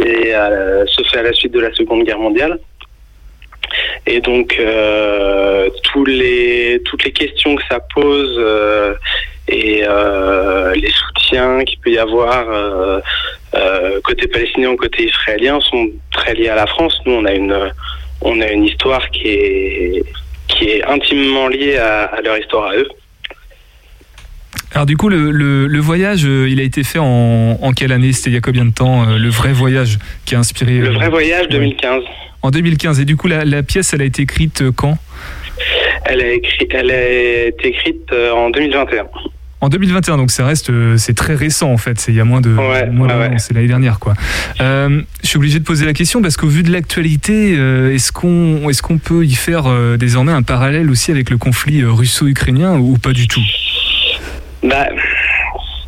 [0.00, 2.58] euh, se fait à la suite de la Seconde Guerre mondiale.
[4.06, 5.68] Et donc euh,
[6.06, 8.40] les toutes les questions que ça pose
[9.48, 13.02] et les soutiens qu'il peut y avoir
[14.04, 16.96] côté palestinien ou côté israélien sont très liés à la France.
[17.04, 17.72] Nous, on a une
[18.20, 20.04] on a une histoire qui est
[20.46, 22.88] qui est intimement liée à leur histoire à eux.
[24.74, 27.92] Alors du coup, le, le- le voyage, euh, il a été fait en, en quelle
[27.92, 28.12] année?
[28.12, 30.78] C'était il y a combien de temps euh, Le vrai voyage qui a inspiré...
[30.78, 31.52] Le euh, vrai voyage ouais.
[31.52, 32.02] 2015.
[32.42, 33.00] En 2015.
[33.00, 34.98] Et du coup, la, la pièce, elle a été écrite euh, quand?
[36.04, 39.04] Elle a, écrit, elle a été écrite euh, en 2021.
[39.60, 42.24] En 2021, donc ça reste, euh, c'est très récent en fait, c'est il y a
[42.24, 44.14] moins de, Ouais, moins ouais, c'est l'année dernière quoi.
[44.60, 48.12] Euh, je suis obligé de poser la question parce qu'au vu de l'actualité, euh, est-ce
[48.12, 51.90] qu'on est-ce qu'on peut y faire euh, désormais un parallèle aussi avec le conflit euh,
[51.90, 53.42] russo-ukrainien ou pas du tout?
[54.68, 54.88] Bah,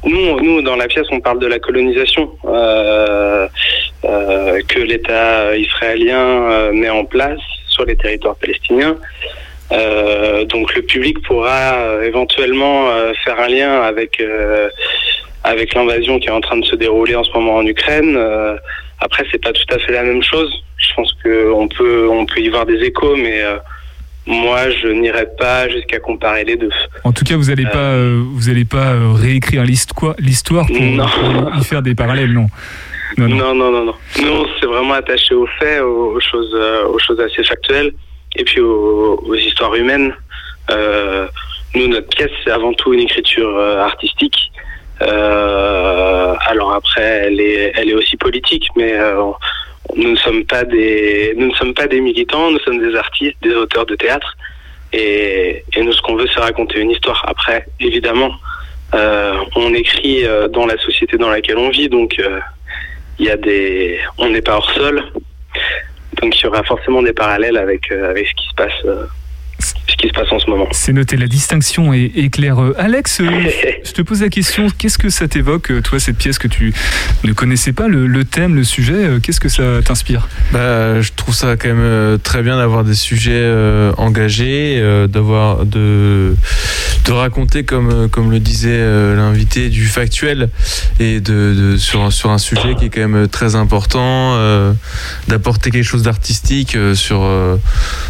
[0.05, 3.47] nous, nous, dans la pièce, on parle de la colonisation euh,
[4.05, 8.97] euh, que l'État israélien euh, met en place sur les territoires palestiniens.
[9.73, 14.23] Euh, donc le public pourra euh, éventuellement euh, faire un lien avec
[15.45, 18.19] avec l'invasion qui est en train de se dérouler en ce moment en Ukraine.
[18.99, 20.51] Après, c'est pas tout à fait la même chose.
[20.79, 23.43] Je pense que on peut on peut y voir des échos, mais
[24.26, 26.70] moi, je n'irai pas jusqu'à comparer les deux.
[27.04, 31.64] En tout cas, vous n'allez pas, euh, vous allez pas euh, réécrire l'histoire, pour, y
[31.64, 32.46] faire des parallèles, non.
[33.18, 33.54] Non, non.
[33.54, 33.94] Non, non.
[34.22, 37.92] Nous, on s'est vraiment attaché aux faits, aux, choses, euh, aux choses assez factuelles.
[38.37, 40.14] et puis aux, aux histoires humaines.
[40.70, 41.26] Euh,
[41.74, 44.50] nous, notre pièce, c'est avant tout une écriture euh, artistique.
[45.02, 49.30] Euh, alors après, elle est, elle est aussi politique, mais euh,
[49.96, 52.50] nous ne sommes pas des, nous ne sommes pas des militants.
[52.50, 54.37] Nous sommes des artistes, des auteurs de théâtre.
[54.92, 57.24] Et, et nous, ce qu'on veut, c'est raconter une histoire.
[57.29, 58.33] Après, évidemment,
[58.94, 62.40] euh, on écrit euh, dans la société dans laquelle on vit, donc euh,
[63.18, 65.05] il y a des, on n'est pas hors sol.
[66.20, 69.05] Donc il y aura forcément des parallèles avec euh, avec ce qui se passe, euh,
[69.61, 70.66] ce qui se passe en ce moment.
[70.73, 72.61] C'est noté, la distinction est, est claire.
[72.62, 73.27] Euh, Alex, euh,
[73.85, 76.73] je te pose la question, qu'est-ce que ça t'évoque, euh, toi, cette pièce que tu
[77.25, 80.29] ne connaissais pas, le, le thème, le sujet, qu'est-ce que ça t'inspire?
[80.53, 85.64] Bah, je trouve ça quand même très bien d'avoir des sujets euh, engagés, euh, d'avoir
[85.66, 86.35] de
[87.07, 90.51] de raconter comme comme le disait euh, l'invité du factuel
[91.01, 94.73] et de, de sur un- sur un sujet qui est quand même très important, euh,
[95.29, 97.57] d'apporter quelque chose d'artistique euh, sur euh,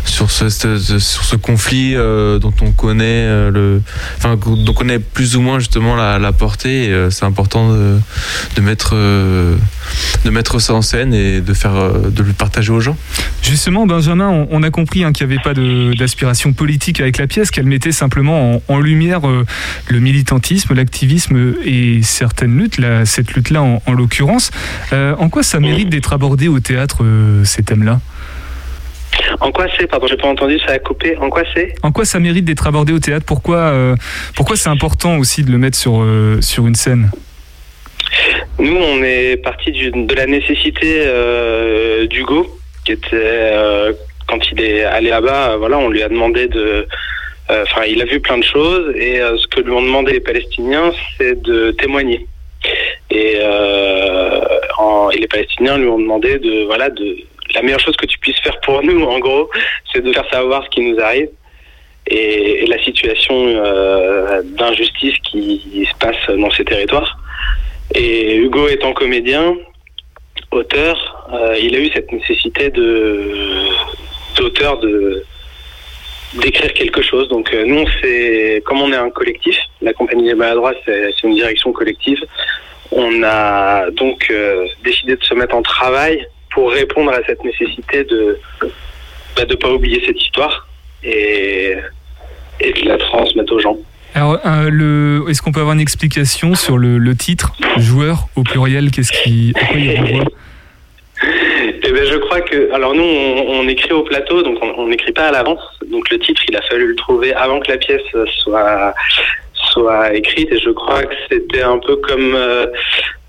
[0.04, 3.82] sur ce ce- ce- sur ce conflit euh, dont on connaît euh, le
[4.16, 6.88] enfin on connaît plus ou moins justement la, portée.
[6.88, 12.32] euh, C'est important de mettre de mettre ça en scène et de faire de le
[12.32, 12.96] partager aux gens.
[13.42, 15.54] Justement, Benjamin, on, on a compris hein, qu'il n'y avait pas
[15.98, 22.56] d'aspiration politique avec la pièce, qu'elle mettait simplement en, lumière le militantisme, l'activisme et certaines
[22.56, 24.50] luttes, là, cette lutte-là en, en l'occurrence.
[24.92, 27.04] En quoi ça mérite d'être abordé au théâtre,
[27.44, 28.00] ces thèmes-là?
[29.40, 31.16] En quoi c'est Pardon, j'ai pas entendu, ça a coupé.
[31.18, 33.24] En quoi c'est En quoi ça mérite d'être abordé au théâtre?
[33.26, 33.94] Pourquoi, euh,
[34.34, 37.10] pourquoi c'est important aussi de le mettre sur, euh, sur une scène?
[38.58, 42.46] Nous, on est parti du- de la nécessité euh, d'Hugo,
[42.84, 43.92] qui était euh,
[44.28, 45.56] quand il est allé là-bas.
[45.56, 46.86] voilà, on lui a demandé de.
[47.48, 50.92] Enfin, il a vu plein de choses et ce que lui ont demandé les Palestiniens,
[51.18, 52.26] c'est de témoigner.
[53.10, 53.38] Et,
[54.78, 57.16] en- et les Palestiniens lui ont demandé de voilà de
[57.54, 59.50] la meilleure chose que tu puisses faire pour nous, en gros,
[59.92, 61.28] c'est de faire savoir ce qui nous arrive
[62.06, 67.18] et, la situation euh, d'injustice qui se passe dans ces territoires.
[67.94, 69.56] Et Hugo étant comédien,
[70.50, 72.70] auteur, euh, il a eu cette nécessité
[74.36, 75.24] d'auteur de
[76.34, 77.28] d'écrire quelque chose.
[77.28, 81.34] Donc euh, nous, c'est comme on est un collectif, la compagnie des maladroits, c'est une
[81.34, 82.24] direction collective.
[82.92, 84.32] On a donc
[84.82, 88.38] décidé de se mettre en travail pour répondre à cette nécessité de
[89.36, 90.68] bah, de pas oublier cette histoire
[91.02, 91.74] et
[92.60, 93.76] et de la transmettre aux gens.
[94.14, 98.90] Alors, euh, est-ce qu'on peut avoir une explication sur le, le titre, joueur au pluriel
[98.90, 100.24] Qu'est-ce qui, à quoi il renvoie?
[101.82, 105.12] Eh ben, je crois que, alors nous, on, on écrit au plateau, donc on n'écrit
[105.12, 105.60] pas à l'avance.
[105.90, 108.02] Donc le titre, il a fallu le trouver avant que la pièce
[108.42, 108.94] soit
[109.54, 110.52] soit écrite.
[110.52, 112.66] Et je crois que c'était un peu comme euh,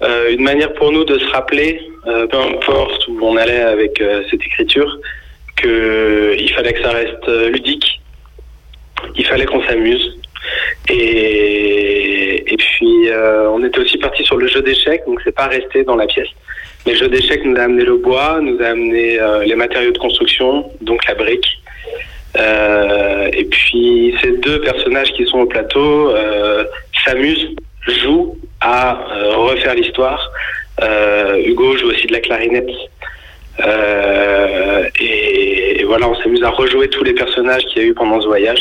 [0.04, 4.02] euh, une manière pour nous de se rappeler, euh, peu importe où on allait avec
[4.02, 5.00] euh, cette écriture,
[5.56, 8.02] que il fallait que ça reste euh, ludique.
[9.16, 10.18] Il fallait qu'on s'amuse.
[10.90, 15.48] Et, et puis, euh, on était aussi parti sur le jeu d'échecs, donc c'est pas
[15.48, 16.30] resté dans la pièce.
[16.86, 20.00] Mais le jeu d'échecs nous a amené le bois, nous a amené les matériaux de
[20.00, 21.62] construction, donc la brique.
[22.38, 26.64] Euh, et puis ces deux personnages qui sont au plateau euh,
[27.04, 27.56] s'amusent,
[27.88, 30.32] jouent à euh, refaire l'histoire.
[30.82, 32.70] Euh, Hugo joue aussi de la clarinette.
[33.66, 37.94] Euh, et, et voilà, on s'amuse à rejouer tous les personnages qu'il y a eu
[37.94, 38.60] pendant ce voyage.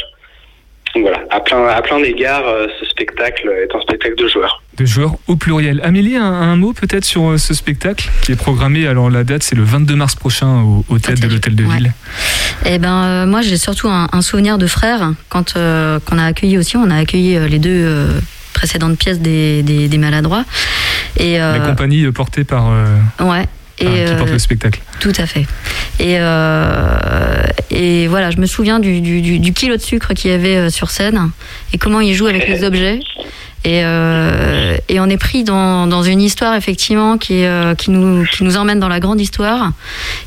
[0.94, 4.60] Donc voilà, à plein, à plein d'égards, euh, ce spectacle est un spectacle de joueurs.
[4.76, 5.80] De joueurs au pluriel.
[5.84, 8.88] Amélie, un, un mot peut-être sur ce spectacle qui est programmé.
[8.88, 11.92] Alors la date, c'est le 22 mars prochain au, au théâtre de l'Hôtel de Ville.
[12.66, 15.12] Eh ben, euh, moi, j'ai surtout un, un souvenir de frères.
[15.28, 18.08] Quand euh, qu'on a accueilli aussi, on a accueilli euh, les deux
[18.52, 20.44] précédentes pièces des, des, des maladroits.
[21.16, 22.68] Et euh, La compagnie euh, portée par.
[22.70, 22.86] euh,
[23.20, 23.46] ouais.
[23.78, 24.80] Et, qui porte le spectacle.
[25.00, 25.46] Tout à fait.
[25.98, 26.16] Et,
[27.74, 31.30] et voilà, je me souviens du, du, kilo de sucre qu'il y avait sur scène
[31.72, 33.00] et comment il joue avec les objets.
[33.64, 38.24] Et, euh, et on est pris dans, dans une histoire effectivement qui, euh, qui, nous,
[38.24, 39.72] qui nous emmène dans la grande histoire.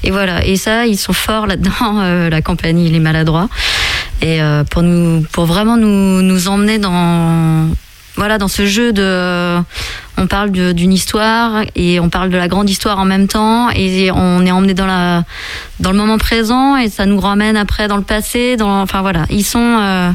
[0.03, 0.45] Et voilà.
[0.45, 3.49] Et ça, ils sont forts là-dedans, euh, la compagnie Les Maladroits.
[4.21, 7.67] Et pour nous, pour vraiment nous, nous emmener dans
[8.15, 9.60] voilà dans ce jeu de
[10.17, 14.12] on parle d'une histoire et on parle de la grande histoire en même temps et
[14.12, 15.23] on est emmené dans la
[15.80, 19.26] dans le moment présent et ça nous ramène après dans le passé dans enfin voilà.
[19.30, 20.12] Ils sont euh,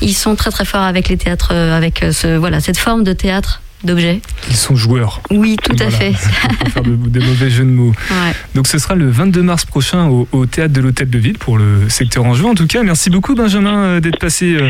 [0.00, 3.12] ils sont très très forts avec les théâtres euh, avec ce voilà cette forme de
[3.12, 5.20] théâtre d'objets Ils sont joueurs.
[5.30, 6.12] oui tout à fait
[6.60, 7.92] Pour faire de, des mauvais jeux de mots.
[8.10, 8.32] Ouais.
[8.54, 11.58] Donc ce sera le 22 mars prochain au, au théâtre de l'Hôtel de Ville pour
[11.58, 12.48] le secteur Anjou.
[12.48, 14.68] En tout cas, merci beaucoup Benjamin euh, d'être passé euh,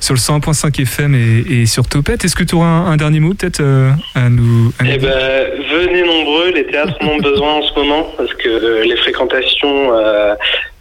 [0.00, 2.24] sur le 101.5 FM et, et sur Topette.
[2.24, 4.98] Est-ce que tu auras un, un dernier mot peut-être euh, à nous, à nous Eh
[4.98, 8.84] dire ben, venez nombreux, les théâtres en ont besoin en ce moment parce que euh,
[8.84, 10.34] les fréquentations euh,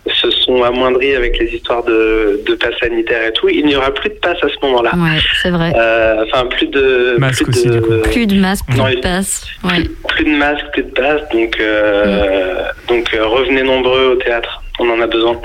[0.07, 3.91] se sont amoindris avec les histoires de, de passe sanitaire et tout, il n'y aura
[3.93, 4.91] plus de passe à ce moment-là.
[4.95, 5.71] Ouais, c'est vrai.
[5.75, 7.15] Euh, Enfin, plus de.
[7.19, 7.93] Masque plus aussi, de, du coup.
[8.03, 9.45] Plus de masques, plus Non, de il- passes.
[9.63, 9.83] Ouais.
[10.07, 11.21] plus de masques, plus de passes.
[11.31, 14.63] Donc, euh, donc euh, revenez nombreux au théâtre.
[14.83, 15.39] On en a besoin.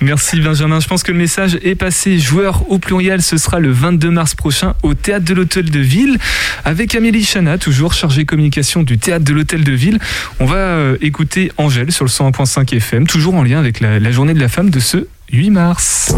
[0.00, 0.80] Merci Benjamin.
[0.80, 2.18] Je pense que le message est passé.
[2.18, 6.16] Joueur au pluriel, ce sera le 22 mars prochain au Théâtre de l'Hôtel de Ville
[6.64, 9.98] avec Amélie Chana, toujours chargée communication du Théâtre de l'Hôtel de Ville.
[10.40, 14.10] On va euh, écouter Angèle sur le 101.5 FM, toujours en lien avec la, la
[14.10, 16.14] journée de la femme de ce 8 mars.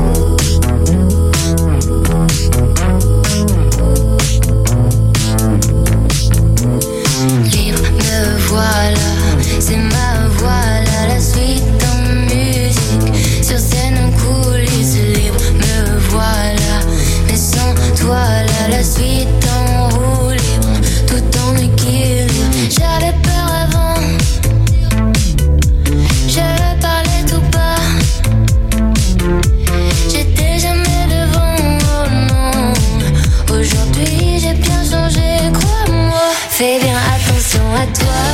[36.60, 38.29] Fais bien attention à toi.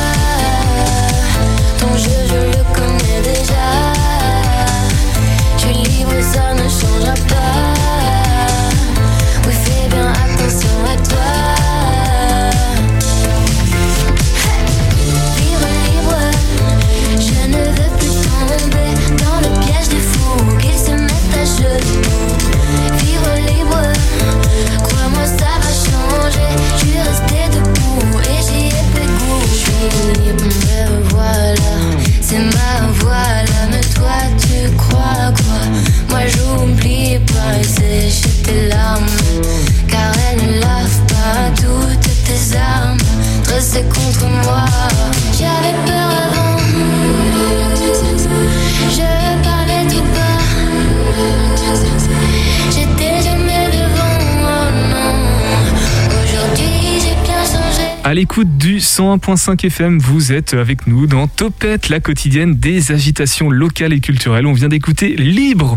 [58.07, 63.49] À l'écoute du 101.5 FM, vous êtes avec nous dans Topette, la quotidienne des agitations
[63.49, 64.47] locales et culturelles.
[64.47, 65.75] On vient d'écouter Libre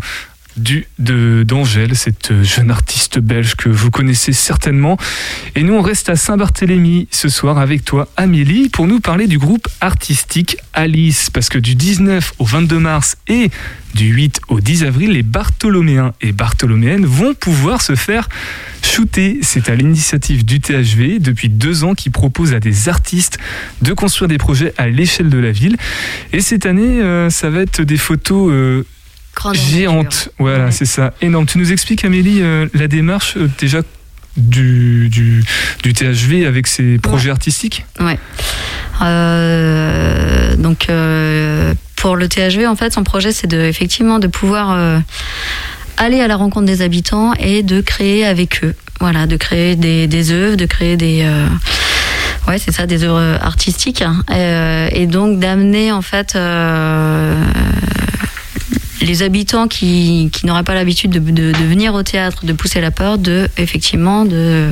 [0.56, 4.96] du de d'Angèle, cette jeune artiste belge que vous connaissez certainement.
[5.54, 9.38] Et nous, on reste à Saint-Barthélemy ce soir avec toi, Amélie, pour nous parler du
[9.38, 11.30] groupe artistique Alice.
[11.30, 13.50] Parce que du 19 au 22 mars et
[13.94, 18.28] du 8 au 10 avril, les Bartholoméens et Bartholoméennes vont pouvoir se faire
[18.82, 19.38] shooter.
[19.42, 23.38] C'est à l'initiative du THV depuis deux ans qui propose à des artistes
[23.82, 25.76] de construire des projets à l'échelle de la ville.
[26.32, 28.84] Et cette année, euh, ça va être des photos euh,
[29.44, 30.04] Nature.
[30.38, 30.70] Voilà, Ouais.
[30.70, 31.46] c'est ça, énorme.
[31.46, 33.80] Tu nous expliques, Amélie, euh, la démarche euh, déjà
[34.36, 35.42] du, du,
[35.82, 38.18] du THV avec ses projets artistiques Ouais.
[39.02, 40.88] Euh, donc
[41.96, 45.00] pour le THV, en fait, son projet, c'est de effectivement de pouvoir
[45.96, 48.74] aller à la rencontre des habitants et de créer avec eux.
[49.00, 51.26] Voilà, de créer des, des œuvres, de créer des
[52.46, 54.22] ouais, c'est ça, des œuvres artistiques, hein.
[54.92, 56.36] Et donc d'amener en fait.
[59.00, 62.80] Les habitants qui, qui n'auraient pas l'habitude de, de- de venir au théâtre, de pousser
[62.80, 64.70] la porte, de effectivement de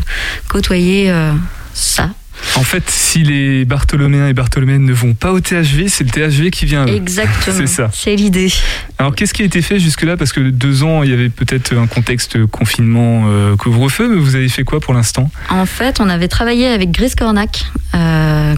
[0.48, 1.32] côtoyer euh,
[1.74, 2.10] ça.
[2.54, 6.50] En fait, si les Bartholoméens et Bartholoméennes ne vont pas au THV, c'est le THV
[6.52, 6.84] qui vient.
[6.86, 6.94] à eux.
[6.94, 7.56] Exactement.
[7.56, 7.90] C'est ça.
[7.92, 8.48] C'est l'idée.
[8.96, 10.16] Alors, qu'est-ce qui a été fait jusque-là?
[10.16, 14.36] Parce que deux ans, il y avait peut-être un contexte confinement, euh, couvre-feu, mais vous
[14.36, 15.30] avez fait quoi pour l'instant?
[15.50, 17.64] En fait, on avait travaillé avec Gris Cornac,
[17.96, 18.54] euh,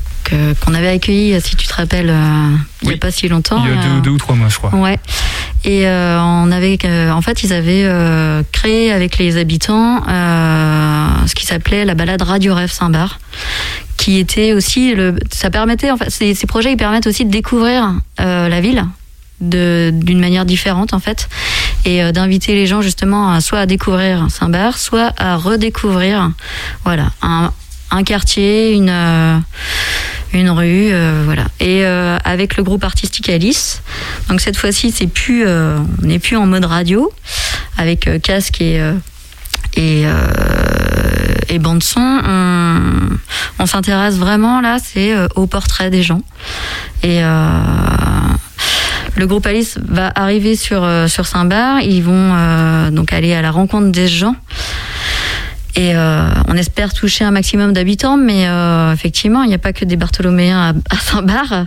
[0.60, 2.50] qu'on avait accueilli, si tu te rappelles, euh,
[2.82, 2.94] il n'y Oui.
[2.96, 3.62] a pas si longtemps.
[3.64, 4.74] Il y a euh, deux, deux ou trois mois, je crois.
[4.74, 4.98] Ouais.
[5.64, 11.06] Et euh, on avait, euh, en fait, ils avaient euh, créé avec les habitants euh,
[11.26, 13.18] ce qui s'appelait la balade Radio Rêve Saint-Bar,
[13.98, 17.30] qui était aussi le, ça permettait, en fait, ces, ces projets, ils permettent aussi de
[17.30, 18.84] découvrir euh, la ville
[19.42, 21.26] de d'une manière différente en fait
[21.86, 26.30] et euh, d'inviter les gens justement à, soit à découvrir Saint-Bar soit à redécouvrir
[26.84, 27.50] voilà un,
[27.90, 29.38] un quartier une euh,
[30.32, 33.82] une rue euh, voilà et euh, avec le groupe artistique Alice
[34.28, 37.10] donc cette fois-ci c'est plus on n'est plus en mode radio
[37.76, 38.80] avec casque et
[39.76, 42.20] et, euh, bande son
[43.58, 46.22] on, s'intéresse vraiment là c'est au portrait des gens
[47.02, 47.20] et
[49.16, 51.80] le groupe Alice va arriver sur, sur Saint-Bar.
[51.82, 54.36] Ils vont donc aller à la rencontre des gens.
[55.76, 59.72] Et euh, on espère toucher un maximum d'habitants, mais euh, effectivement, il n'y a pas
[59.72, 61.66] que des Bartholoméens à, à Saint-Bar.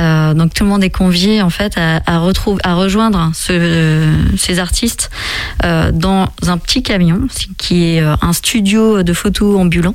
[0.00, 2.16] Euh, donc tout le monde est convié en fait à, à,
[2.64, 5.08] à rejoindre ce- ces artistes
[5.62, 7.20] dans un petit camion
[7.58, 9.94] qui est un studio de photos ambulant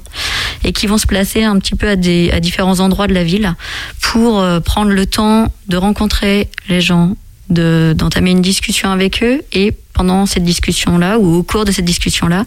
[0.64, 3.26] et qui vont se placer un petit peu à, des, à différents endroits de la
[3.26, 3.54] ville
[4.02, 7.18] pour prendre le temps de rencontrer les gens,
[7.50, 11.84] de- d'entamer une discussion avec eux et pendant cette discussion-là ou au cours de cette
[11.84, 12.46] discussion-là,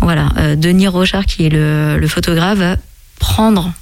[0.00, 2.76] voilà, euh, Denis Rochard, qui est le, photographe, va
[3.20, 3.72] prendre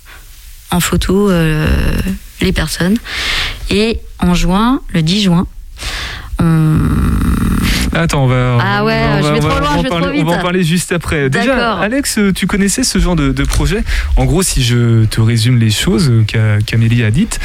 [0.71, 1.67] en photo euh,
[2.43, 2.99] les personnes.
[3.71, 5.47] Et en juin, le 10 juin,
[6.39, 6.77] on...
[7.99, 8.59] Attends, on va.
[8.61, 10.05] Ah ouais, on je va- vais on trop va- loin, on va je vais parler-
[10.07, 10.23] trop vite.
[10.25, 11.29] On va en parler juste après.
[11.31, 11.73] Déjà.
[11.79, 13.83] Alex, tu connaissais ce genre de, de projet?
[14.17, 17.41] En gros, si je te résume les choses euh, qu'a- qu'Amélie a dites,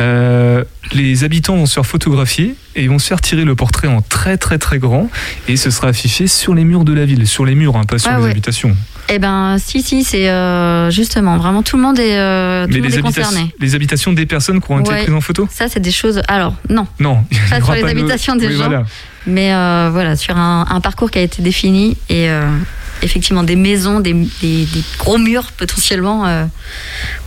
[0.00, 3.88] euh, les habitants vont se faire photographier et ils vont se faire tirer le portrait
[3.88, 5.10] en très très très grand
[5.48, 7.98] et ce sera affiché sur les murs de la ville, sur les murs, hein, pas
[7.98, 8.30] sur Ah les ouais.
[8.30, 8.76] habitations.
[9.08, 12.76] Eh ben, si, si, c'est euh, justement, vraiment, tout le monde est, euh, tout Mais
[12.76, 13.54] le monde les, est concerné.
[13.60, 15.02] les habitations des personnes qui ont été Ouais.
[15.02, 15.48] prises en photo?
[15.50, 16.22] Ça, c'est des choses.
[16.28, 16.86] Alors, non.
[16.98, 17.24] Non.
[17.50, 18.64] Pas sur les habitations des Oui, gens.
[18.68, 18.84] voilà.
[19.26, 22.48] Mais euh, voilà, sur un, un parcours qui a été défini et euh,
[23.02, 26.44] effectivement des maisons, des, des- des gros murs potentiellement euh,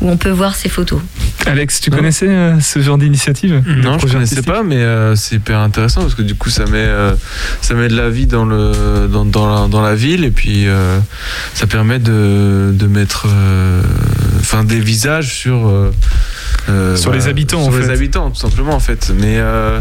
[0.02, 1.02] où on peut voir ces photos.
[1.46, 5.36] Alex, tu connaissais euh, ce genre d'initiative Non, je projet connaissais pas, mais euh, c'est
[5.36, 7.14] hyper intéressant parce que du coup, ça met, euh,
[7.62, 10.68] ça met de la vie dans, le, dans, dans, la, dans la ville et puis
[10.68, 11.00] euh,
[11.54, 13.82] ça permet de, de mettre euh,
[14.40, 15.68] enfin, des visages sur.
[15.68, 15.92] euh,
[16.70, 17.92] euh, Sur les habitants, sur en les fait.
[17.94, 19.80] habitants tout simplement en fait mais euh,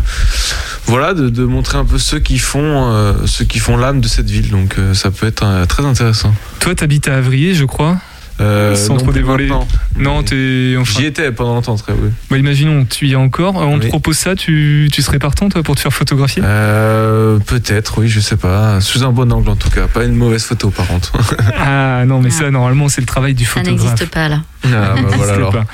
[0.87, 4.09] voilà de, de montrer un peu ceux qui font euh, ceux qui font l'âme de
[4.09, 7.65] cette ville donc euh, ça peut être euh, très intéressant Toi, t'habites à Avrier, je
[7.65, 7.97] crois
[8.41, 9.51] euh, Sans non trop dévoiler.
[9.97, 10.77] Non, t'es.
[10.79, 13.57] Enfin, j'y étais pendant longtemps très oui bah, imaginons, tu y es encore.
[13.57, 16.43] On te propose ça, tu, tu serais partant, toi, pour te faire photographier?
[16.45, 20.15] Euh, peut-être oui je sais pas sous un bon angle en tout cas pas une
[20.15, 21.13] mauvaise photo par contre
[21.59, 23.83] Ah non, mais ça, normalement, c'est le travail du Ça photographe.
[23.91, 24.43] n'existe pas là.
[24.65, 25.53] Ah, bah, Ça voilà n'existe alors.
[25.53, 25.67] pas.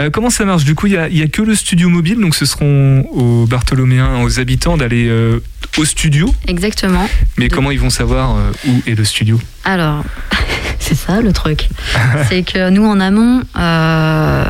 [0.00, 0.64] Euh, comment ça marche?
[0.64, 3.00] Du coup, il n'y a, il y a que le studio mobile, donc ce seront
[3.12, 5.40] aux Bartholoméens, aux habitants d'aller euh,
[5.76, 6.34] au studio.
[6.46, 7.08] Exactement.
[7.36, 9.40] Mais comment ils vont savoir euh, où est le studio?
[9.64, 10.04] Alors,
[10.78, 11.68] c'est ça le truc.
[12.28, 14.44] c'est que nous, en amont, euh,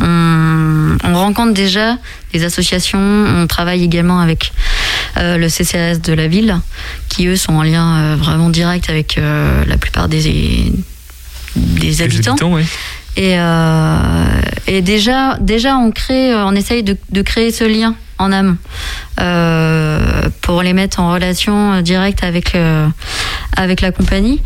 [0.00, 1.96] on, on rencontre déjà
[2.32, 2.98] des associations.
[3.00, 4.52] On travaille également avec
[5.18, 6.58] euh, le CCAS de la ville,
[7.08, 10.72] qui eux sont en lien euh, vraiment direct avec euh, la plupart des,
[11.56, 12.32] des habitants.
[12.32, 12.64] habitants, ouais.
[13.16, 14.24] Et, euh,
[14.66, 18.56] et déjà, déjà, on crée, euh, on essaye de, de créer ce lien en amont
[19.20, 22.86] euh, pour les mettre en relation euh, directe avec euh,
[23.56, 24.40] avec la compagnie.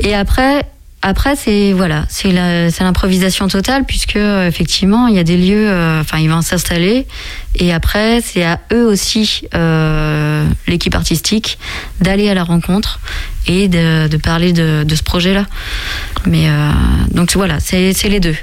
[0.00, 0.64] Et après,
[1.02, 5.36] après c'est voilà, c'est la- c'est l'improvisation totale puisque euh, effectivement il y a des
[5.38, 7.06] lieux, euh, enfin ils vont s'installer
[7.56, 11.58] et après c'est à eux aussi euh, l'équipe artistique
[12.00, 13.00] d'aller à la rencontre
[13.46, 15.46] et de, de parler de, de ce projet-là.
[16.26, 16.70] Mais euh,
[17.12, 18.36] donc voilà, c'est les deux.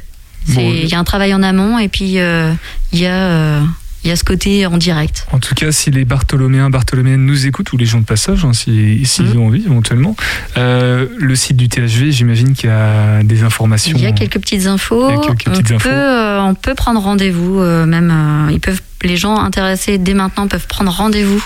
[0.50, 2.52] Bon, Il y a un travail en amont et puis euh,
[2.94, 3.62] il y a euh,
[4.04, 5.26] il y a ce côté en direct.
[5.32, 8.54] En tout cas, si les Bartholoméens, Bartholoméennes nous écoutent, ou les gens de passage, hein,
[8.54, 9.40] si- s'ils Mhm.
[9.40, 10.16] ont envie éventuellement,
[10.56, 13.98] euh, le site du THV, j'imagine qu'il y a des informations.
[13.98, 15.08] Il y a quelques petites infos.
[15.22, 15.90] Quelques petites on, infos.
[15.90, 18.14] Peut, euh, on peut prendre rendez-vous, euh, même
[18.52, 21.44] ils peuvent, les gens intéressés dès maintenant peuvent prendre rendez-vous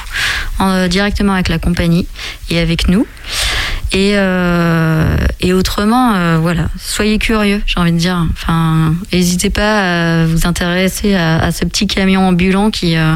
[0.89, 2.07] directement avec la compagnie
[2.49, 3.07] et avec nous.
[3.93, 8.25] Et, euh, et autrement, euh, voilà, soyez curieux, j'ai envie de dire.
[8.31, 13.15] Enfin, n'hésitez pas à vous intéresser à, ce petit camion ambulant qui, euh,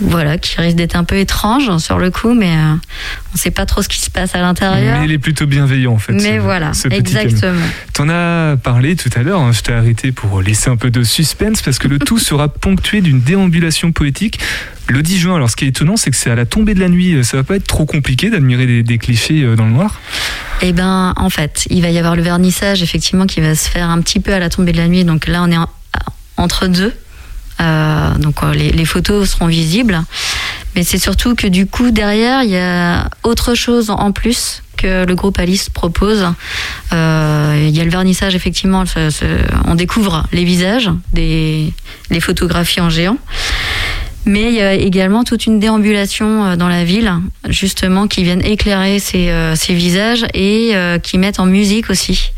[0.00, 3.50] voilà, qui risque d'être un peu étrange sur le coup, mais euh, on ne sait
[3.50, 4.98] pas trop ce qui se passe à l'intérieur.
[5.00, 6.12] Mais il est plutôt bienveillant en fait.
[6.12, 7.60] Mais ce- voilà, ce exactement.
[7.92, 11.02] T'en as parlé tout à l'heure, hein, je t'ai arrêté pour laisser un peu de
[11.02, 14.38] suspense parce que le tout sera ponctué d'une déambulation poétique
[14.88, 15.36] le 10 juin.
[15.36, 17.24] Alors ce qui est étonnant, c'est que c'est à la tombée de la nuit.
[17.24, 20.00] Ça va pas être trop compliqué d'admirer des, des clichés euh, dans le noir.
[20.62, 23.90] Eh ben, en fait, il va y avoir le vernissage, effectivement, qui va se faire
[23.90, 25.04] un petit peu à la tombée de la nuit.
[25.04, 25.68] Donc là, on est en-
[26.38, 26.92] entre deux.
[27.60, 30.02] Euh, donc euh, les, les photos seront visibles.
[30.74, 35.06] Mais c'est surtout que du coup, derrière, il y a autre chose en plus que
[35.06, 36.26] le groupe Alice propose.
[36.92, 38.84] Euh, il y a le vernissage, effectivement,
[39.64, 41.72] on découvre les visages, des,
[42.10, 43.16] les photographies en géant.
[44.26, 47.10] Mais il y a également toute une déambulation dans la ville,
[47.48, 52.32] justement, qui viennent éclairer ces, visages et qui mettent en musique aussi.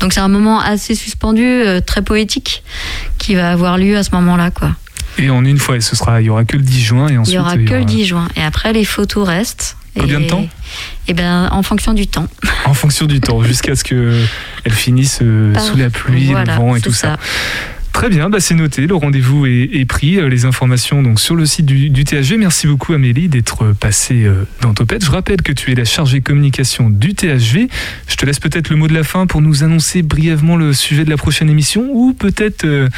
[0.00, 2.62] Donc c'est un moment assez suspendu, euh, très poétique,
[3.18, 4.74] qui va avoir lieu à ce moment-là, quoi.
[5.18, 7.12] Et en une fois, et ce sera, il y aura que le 10 juin et
[7.12, 8.28] Il ensuite y aura que le 10 juin.
[8.36, 9.76] Et après, les photos restent.
[9.98, 10.46] Combien et, de temps?
[11.08, 12.28] Eh ben, en fonction du temps.
[12.64, 14.22] en fonction du temps, jusqu'à ce que
[14.64, 17.16] elle finisse euh, Par- sous la pluie, voilà, le vent et tout ça.
[17.92, 21.44] Très bien, bah c'est noté, le rendez-vous est, pris, euh, les informations donc sur le
[21.44, 22.36] site du, du THG.
[22.38, 25.04] Merci beaucoup Amélie d'être passée euh, dans Topette.
[25.04, 27.68] Je rappelle que tu es la chargée communication du THV.
[28.06, 31.04] Je te laisse peut-être le mot de la fin pour nous annoncer brièvement le sujet
[31.04, 32.88] de la prochaine émission ou peut-être euh,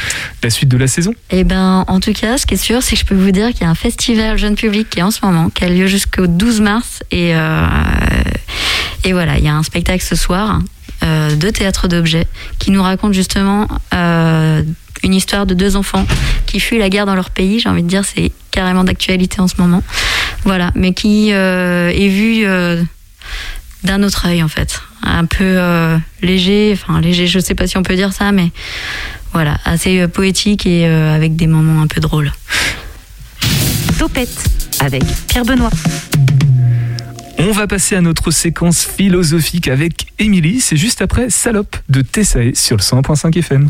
[0.42, 1.14] la suite de la saison.
[1.30, 3.48] Eh ben, en tout cas, ce qui est sûr, c'est que je peux vous dire
[3.50, 5.86] qu'il y a un festival jeune public qui est en ce moment, qui a lieu
[5.86, 7.02] jusqu'au 12 mars.
[7.10, 7.30] Et,
[9.04, 10.60] et voilà, il y a un spectacle ce soir
[11.02, 12.26] euh, de théâtre d'objets
[12.58, 14.62] qui nous raconte justement euh,
[15.02, 16.06] une histoire de deux enfants
[16.46, 17.58] qui fuient la guerre dans leur pays.
[17.58, 19.82] J'ai envie de dire, c'est carrément d'actualité en ce moment.
[20.44, 22.44] Voilà, mais qui euh, est vu
[23.84, 25.58] d'un autre œil en fait, un peu
[26.22, 26.72] léger.
[26.72, 28.50] Enfin léger, je sais pas si on peut dire ça, mais
[29.32, 32.32] voilà, assez poétique et avec des moments un peu drôles.
[33.98, 34.44] Topette
[34.80, 35.70] avec Pierre Benoît.
[37.44, 40.60] On va passer à notre séquence philosophique avec Émilie.
[40.60, 43.68] C'est juste après Salope de Tessae sur le 101.5 FM.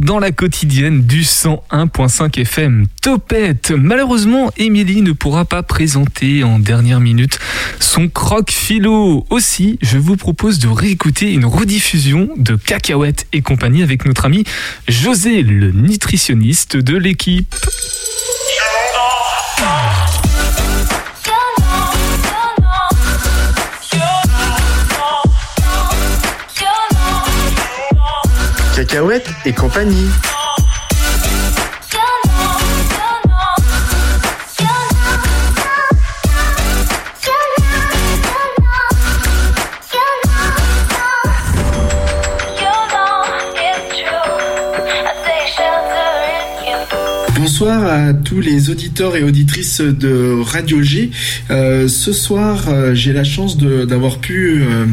[0.00, 3.72] Dans la quotidienne du 101.5 FM Topette.
[3.76, 7.38] Malheureusement, Émilie ne pourra pas présenter en dernière minute
[7.80, 9.26] son croque philo.
[9.30, 14.44] Aussi, je vous propose de réécouter une rediffusion de Cacahuètes et compagnie avec notre ami
[14.88, 17.54] José, le nutritionniste de l'équipe.
[28.92, 30.10] Cacahuètes et compagnie.
[47.42, 51.10] Bonsoir à tous les auditeurs et auditrices de Radio G.
[51.50, 54.86] Euh, ce soir, euh, j'ai la chance d'avoir pu euh,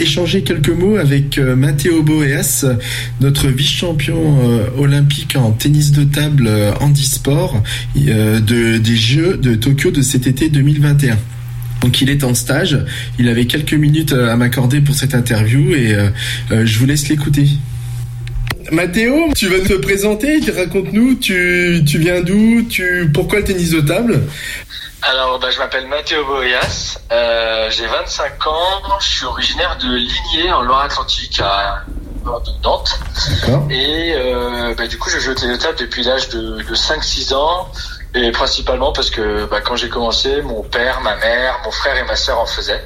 [0.00, 2.66] échanger quelques mots avec Matteo Boeas,
[3.20, 4.36] notre vice-champion
[4.76, 6.50] olympique en tennis de table
[6.80, 7.62] handisport
[7.94, 11.16] de, des Jeux de Tokyo de cet été 2021.
[11.82, 12.78] Donc il est en stage,
[13.20, 15.96] il avait quelques minutes à m'accorder pour cette interview et
[16.50, 17.46] je vous laisse l'écouter.
[18.70, 23.80] Mathéo, tu vas te présenter, raconte-nous, tu, tu viens d'où, tu, pourquoi le tennis de
[23.80, 24.22] table?
[25.02, 30.52] Alors, bah, je m'appelle Mathéo Boyas, euh, j'ai 25 ans, je suis originaire de Ligné
[30.52, 31.82] en Loire-Atlantique, à
[32.62, 32.98] Nantes.
[33.68, 36.74] Et euh, bah, du coup, je joue au tennis de table depuis l'âge de, de
[36.74, 37.68] 5-6 ans,
[38.14, 42.04] et principalement parce que bah, quand j'ai commencé, mon père, ma mère, mon frère et
[42.04, 42.84] ma sœur en faisaient.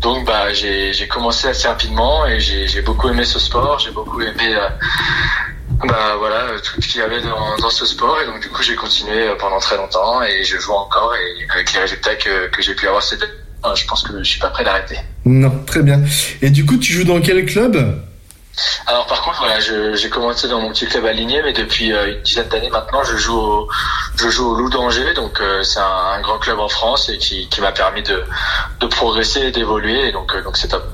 [0.00, 4.22] Donc bah j'ai commencé assez rapidement et j'ai j'ai beaucoup aimé ce sport, j'ai beaucoup
[4.22, 4.68] aimé euh,
[5.84, 8.62] bah voilà tout ce qu'il y avait dans, dans ce sport et donc du coup
[8.62, 12.48] j'ai continué euh, pendant très longtemps et je joue encore et avec les résultats que,
[12.48, 14.98] que j'ai pu avoir euh, je pense que je suis pas prêt d'arrêter.
[15.24, 16.00] Non, très bien.
[16.42, 18.02] Et du coup, tu joues dans quel club?
[18.86, 22.12] Alors par contre voilà je- j'ai commencé dans mon petit club aligné mais depuis euh,
[22.14, 23.68] une dizaine d'années maintenant je joue au,
[24.18, 25.84] je joue au Loup d'Angers donc euh, c'est un,
[26.16, 28.22] un grand club en France et qui, qui m'a permis de,
[28.80, 30.84] de progresser et d'évoluer et donc euh, donc c'est top.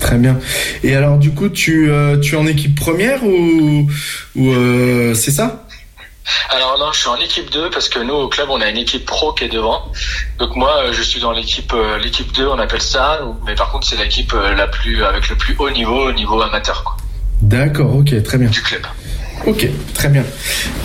[0.00, 0.38] Très bien.
[0.82, 3.88] Et alors, du coup, tu, euh, tu es en équipe première ou,
[4.36, 5.62] ou euh, c'est ça?
[6.50, 8.78] Alors non, je suis en équipe 2 parce que nous au club on a une
[8.78, 9.84] équipe pro qui est devant.
[10.38, 13.70] Donc moi euh, je suis dans l'équipe euh, l'équipe 2, on appelle ça, mais par
[13.70, 16.96] contre c'est l'équipe la plus avec le plus haut niveau, au niveau amateur quoi,
[17.42, 18.48] D'accord, ok, très bien.
[18.48, 18.82] du club.
[19.44, 20.24] Ok, très bien.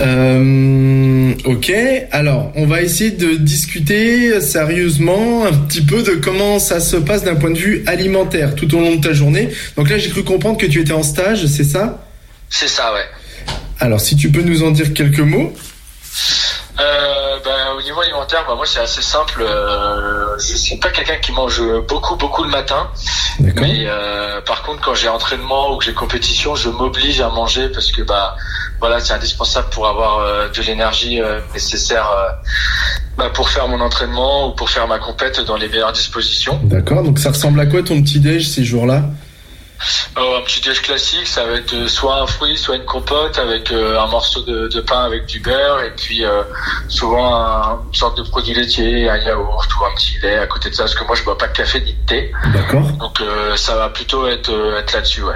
[0.02, 1.72] Euh, ok,
[2.12, 7.24] alors on va essayer de discuter sérieusement un petit peu de comment ça se passe
[7.24, 9.50] d'un point de vue alimentaire tout au long de ta journée.
[9.78, 12.06] Donc là, j'ai cru comprendre que tu étais en stage, c'est ça?
[12.50, 13.06] C'est ça ouais.
[13.80, 15.54] Alors, si tu peux nous en dire quelques mots.
[16.82, 19.42] Euh, ben, au niveau alimentaire, ben, moi c'est assez simple.
[19.42, 22.90] Euh, je suis pas quelqu'un qui mange beaucoup beaucoup le matin,
[23.40, 27.70] mais euh, par contre quand j'ai entraînement ou que j'ai compétition, je m'oblige à manger
[27.70, 28.36] parce que bah
[28.80, 32.30] voilà c'est indispensable pour avoir euh, de l'énergie euh, nécessaire euh,
[33.18, 36.60] bah, pour faire mon entraînement ou pour faire ma compète dans les meilleures dispositions.
[36.64, 39.04] D'accord, donc ça ressemble à quoi ton petit déj ces jours-là?
[40.18, 43.38] Euh, un petit déj classique, ça va être euh, soit un fruit, soit une compote
[43.40, 46.44] avec euh, un morceau de, de pain avec du beurre et puis euh,
[46.88, 50.70] souvent un- une sorte de produit laitier, un yaourt ou un petit lait à côté
[50.70, 52.32] de ça parce que moi je bois pas de café ni de thé.
[52.54, 52.82] D'accord.
[53.00, 53.22] Donc
[53.56, 55.36] ça va plutôt être, être là-dessus, ouais.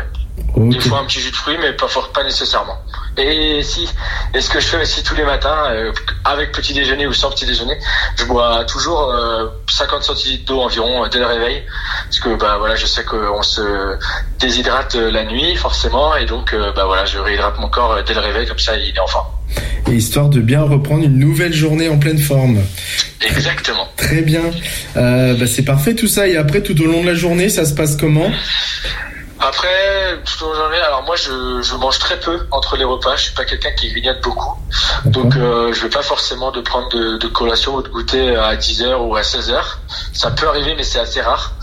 [0.58, 2.78] Des fois un petit jus de fruits, mais pas nécessairement.
[3.18, 3.88] Et si,
[4.34, 5.92] et ce que je fais aussi tous les matins, euh,
[6.24, 7.78] avec petit déjeuner ou sans petit déjeuner,
[8.18, 11.64] je bois toujours euh, 50 centilitres d'eau environ euh, dès le réveil,
[12.06, 13.98] parce que bah voilà, je sais qu'on se
[14.40, 18.02] déshydrate euh, la nuit forcément, et donc euh, bah voilà, je réhydrate mon corps euh,
[18.02, 19.28] dès le réveil, comme ça il est en forme.
[19.88, 22.62] Et histoire de bien reprendre une nouvelle journée en pleine forme.
[23.22, 23.88] Exactement.
[23.98, 24.42] Très bien.
[24.98, 26.28] Euh, bah, c'est parfait tout ça.
[26.28, 28.32] Et après, tout au long de la journée, ça se passe comment?
[29.48, 33.26] Après, tout la journée, alors moi je, je mange très peu entre les repas, je
[33.26, 34.58] suis pas quelqu'un qui grignote beaucoup.
[35.06, 38.56] Donc euh, je vais pas forcément de prendre de, de collation ou de goûter à
[38.56, 39.62] 10h ou à 16h.
[40.14, 41.54] Ça peut arriver mais c'est assez rare.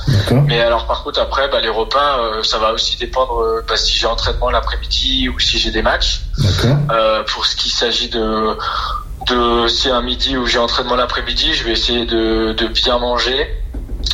[0.47, 3.77] Mais alors par contre après bah, les repas euh, ça va aussi dépendre euh, bah,
[3.77, 6.21] si j'ai entraînement l'après-midi ou si j'ai des matchs.
[6.93, 8.57] Euh, pour ce qui s'agit de
[9.27, 13.62] de si un midi où j'ai entraînement l'après-midi, je vais essayer de, de bien manger.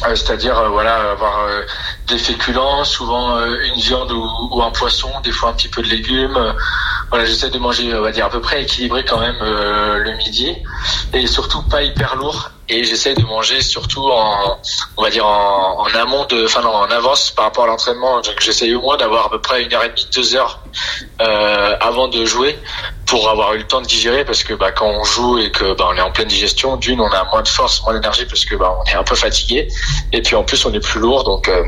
[0.06, 1.62] Euh, c'est-à-dire euh, voilà avoir euh,
[2.06, 5.88] des féculents, souvent une viande ou, ou un poisson, des fois un petit peu de
[5.88, 6.38] légumes.
[7.10, 10.56] Voilà, j'essaie de manger, on va dire à peu près équilibré quand même le midi
[11.12, 12.50] et surtout pas hyper lourd.
[12.70, 14.58] Et j'essaie de manger surtout en,
[14.96, 18.20] on va dire en, en amont de, enfin non, en avance par rapport à l'entraînement.
[18.40, 20.60] J'essaie au moins d'avoir à peu près une heure et demie, deux heures
[21.22, 22.58] euh, avant de jouer
[23.06, 25.74] pour avoir eu le temps de digérer parce que bah, quand on joue et que
[25.74, 28.44] bah, on est en pleine digestion, d'une on a moins de force, moins d'énergie parce
[28.44, 29.68] que bah, on est un peu fatigué.
[30.12, 31.24] Et puis en plus on est plus lourd.
[31.24, 31.64] Donc euh,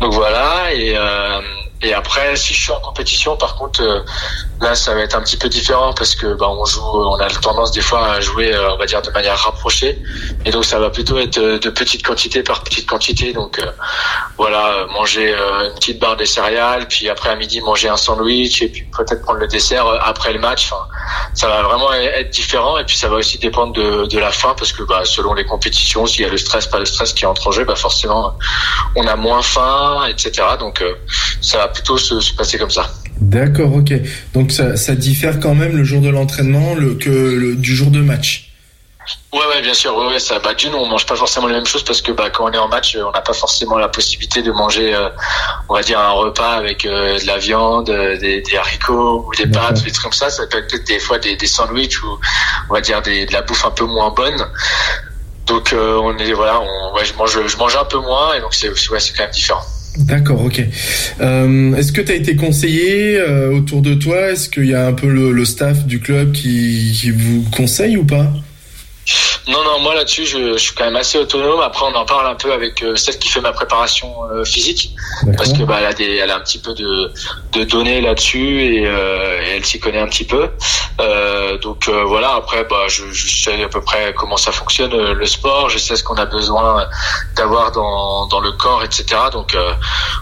[0.00, 0.72] donc voilà.
[0.72, 1.40] Et euh,
[1.82, 4.00] et après si je suis en compétition par contre euh,
[4.60, 7.28] là ça va être un petit peu différent parce que bah, on joue on a
[7.28, 9.98] tendance des fois à jouer euh, on va dire de manière rapprochée.
[10.44, 13.60] Et donc ça va plutôt être euh, de petites quantités par petite quantité donc
[14.38, 18.68] voilà manger une petite barre de céréales puis après à midi manger un sandwich et
[18.68, 20.70] puis peut-être prendre le dessert après le match.
[21.34, 24.72] Ça va vraiment être différent et puis ça va aussi dépendre de, la faim parce
[24.72, 27.48] que bah, selon les compétitions s'il y a le stress pas le stress qui entre
[27.48, 28.38] en jeu bah forcément
[28.94, 30.84] on a moins faim etc donc
[31.40, 33.92] ça va plutôt se, se passer comme ça D'accord, ok.
[34.34, 37.90] Donc ça, ça diffère quand même le jour de l'entraînement le, que le, du jour
[37.90, 38.48] de match.
[39.32, 39.96] Ouais, ouais, bien sûr.
[39.96, 42.30] Ouais, ouais, ça, bah, d'une, on mange pas forcément les mêmes choses parce que bah,
[42.30, 45.08] quand on est en match, euh, on n'a pas forcément la possibilité de manger, euh,
[45.68, 49.46] on va dire, un repas avec euh, de la viande, des, des haricots ou des
[49.46, 50.30] pâtes, des trucs comme ça.
[50.30, 52.18] Ça peut être des fois des, des sandwichs ou,
[52.70, 54.46] on va dire, des, de la bouffe un peu moins bonne.
[55.46, 58.40] Donc, euh, on est, voilà, on, ouais, je mange, je mange un peu moins et
[58.40, 59.64] donc c'est, ouais, c'est quand même différent.
[59.98, 60.62] D'accord, ok.
[61.20, 64.30] Euh, Est-ce que tu as été conseillé euh, autour de toi?
[64.32, 67.96] Est-ce qu'il y a un peu le, le staff du club qui, qui vous conseille
[67.98, 68.32] ou pas?
[69.48, 71.60] Non, non, moi là-dessus, je, je suis quand même assez autonome.
[71.60, 74.94] Après, on en parle un peu avec euh, celle qui fait ma préparation euh, physique,
[75.36, 77.12] parce que bah, elle a des, elle a un petit peu de,
[77.52, 80.48] de données là-dessus et, euh, et elle s'y connaît un petit peu.
[81.60, 82.34] Donc voilà.
[82.36, 85.68] Après, bah, je, je sais à peu près comment ça fonctionne le sport.
[85.68, 86.86] Je sais ce qu'on a besoin
[87.36, 89.04] d'avoir dans, dans le corps, etc.
[89.32, 89.56] Donc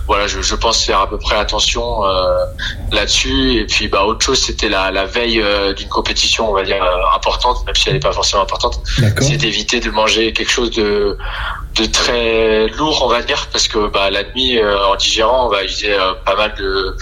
[0.06, 2.02] voilà, je, je pense faire à peu près attention
[2.90, 3.60] là-dessus.
[3.60, 5.44] Et puis, bah, autre chose, c'était la, la veille
[5.76, 6.82] d'une compétition, on va dire
[7.14, 8.69] importante, même si elle n'est pas forcément importante
[9.20, 11.16] c'est d'éviter de manger quelque chose de
[11.76, 15.48] de très lourd on va dire parce que bah la nuit euh, en digérant on
[15.48, 16.96] va utiliser euh, pas mal de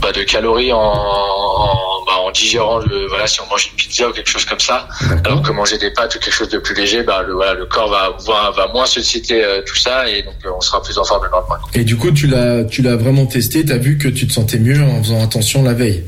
[0.00, 4.08] bah, de calories en en, bah, en digérant le voilà si on mange une pizza
[4.08, 4.88] ou quelque chose comme ça.
[5.24, 7.66] Alors que manger des pâtes ou quelque chose de plus léger bah le voilà le
[7.66, 10.96] corps va va, va moins solliciter euh, tout ça et donc euh, on sera plus
[10.98, 11.58] en forme le lendemain.
[11.74, 14.32] Et du coup, tu l'as tu l'as vraiment testé, tu as vu que tu te
[14.32, 16.04] sentais mieux en faisant attention la veille?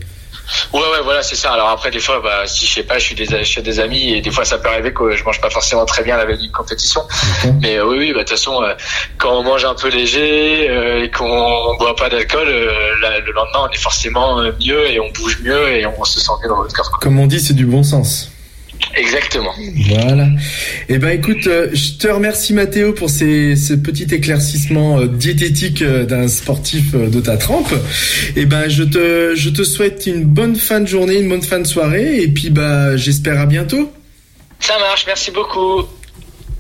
[0.72, 1.52] Ouais, ouais, voilà, c'est ça.
[1.52, 4.14] Alors après, des fois, bah, si je sais pas, je suis des, chez des amis
[4.14, 6.38] et des fois, ça peut arriver que je mange pas forcément très bien la veille
[6.38, 7.02] d'une compétition.
[7.62, 8.74] Mais euh, oui, oui, bah, de toute façon, euh,
[9.18, 13.68] quand on mange un peu léger euh, et qu'on boit pas d'alcool, euh, le lendemain,
[13.68, 16.74] on est forcément mieux et on bouge mieux et on se sent mieux dans notre
[16.74, 16.98] corps.
[17.00, 18.27] Comme on dit, c'est du bon sens.
[18.94, 19.52] Exactement.
[19.88, 20.28] Voilà.
[20.88, 25.82] Eh ben écoute, euh, je te remercie Mathéo pour ces, ce petit éclaircissement euh, diététique
[25.82, 27.72] euh, d'un sportif de ta trempe.
[28.36, 31.60] Eh ben je te, je te souhaite une bonne fin de journée, une bonne fin
[31.60, 33.92] de soirée, et puis bah j'espère à bientôt.
[34.60, 35.84] Ça marche, merci beaucoup.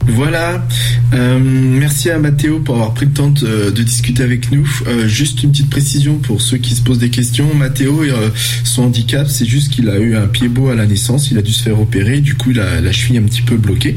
[0.08, 0.66] Voilà.
[1.14, 4.68] Euh, merci à Mathéo pour avoir pris le temps de, discuter avec nous.
[4.86, 7.54] Euh, juste une petite précision pour ceux qui se posent des questions.
[7.54, 8.30] Mathéo, euh,
[8.64, 11.30] son handicap, c'est juste qu'il a eu un pied beau à la naissance.
[11.30, 12.20] Il a dû se faire opérer.
[12.20, 13.96] Du coup, il a la cheville un petit peu bloquée.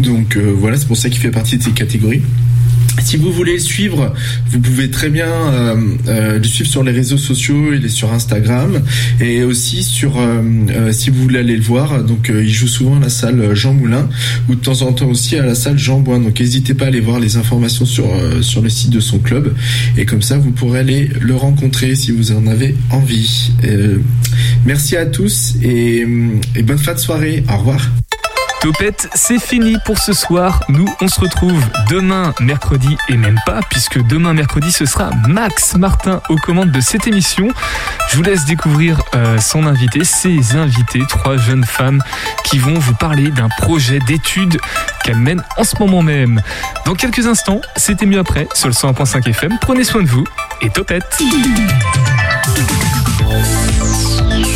[0.00, 2.22] Donc euh, voilà, c'est pour ça qu'il fait partie de ces catégories.
[3.00, 4.12] Si vous voulez le suivre,
[4.50, 5.76] vous pouvez très bien euh,
[6.08, 8.82] euh, le suivre sur les réseaux sociaux, il est sur Instagram
[9.20, 13.00] et aussi sur euh, si vous voulez aller le voir, donc il joue souvent à
[13.00, 14.08] la salle Jean Moulin
[14.48, 16.20] ou de temps en temps aussi à la salle Jean Boin.
[16.20, 18.06] Donc n'hésitez pas à aller voir les informations sur
[18.42, 19.54] sur le site de son club
[19.96, 23.52] et comme ça vous pourrez aller le rencontrer si vous en avez envie.
[24.66, 26.06] Merci à tous et,
[26.54, 27.42] et bonne fin de soirée.
[27.52, 27.90] Au revoir.
[28.62, 30.62] Topette, c'est fini pour ce soir.
[30.68, 31.60] Nous, on se retrouve
[31.90, 36.80] demain, mercredi, et même pas, puisque demain, mercredi, ce sera Max Martin aux commandes de
[36.80, 37.48] cette émission.
[38.08, 42.00] Je vous laisse découvrir euh, son invité, ses invités, trois jeunes femmes
[42.44, 44.58] qui vont vous parler d'un projet d'études
[45.02, 46.40] qu'elles mènent en ce moment même.
[46.86, 49.58] Dans quelques instants, c'était mieux après, sur le 101.5 FM.
[49.60, 50.24] Prenez soin de vous
[50.60, 51.20] et Topette.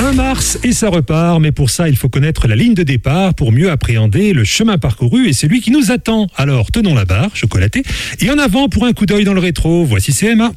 [0.01, 3.35] 1 mars et ça repart, mais pour ça, il faut connaître la ligne de départ
[3.35, 6.27] pour mieux appréhender le chemin parcouru et celui qui nous attend.
[6.37, 7.83] Alors, tenons la barre, chocolaté,
[8.21, 9.85] et en avant pour un coup d'œil dans le rétro.
[9.85, 10.53] Voici CMA.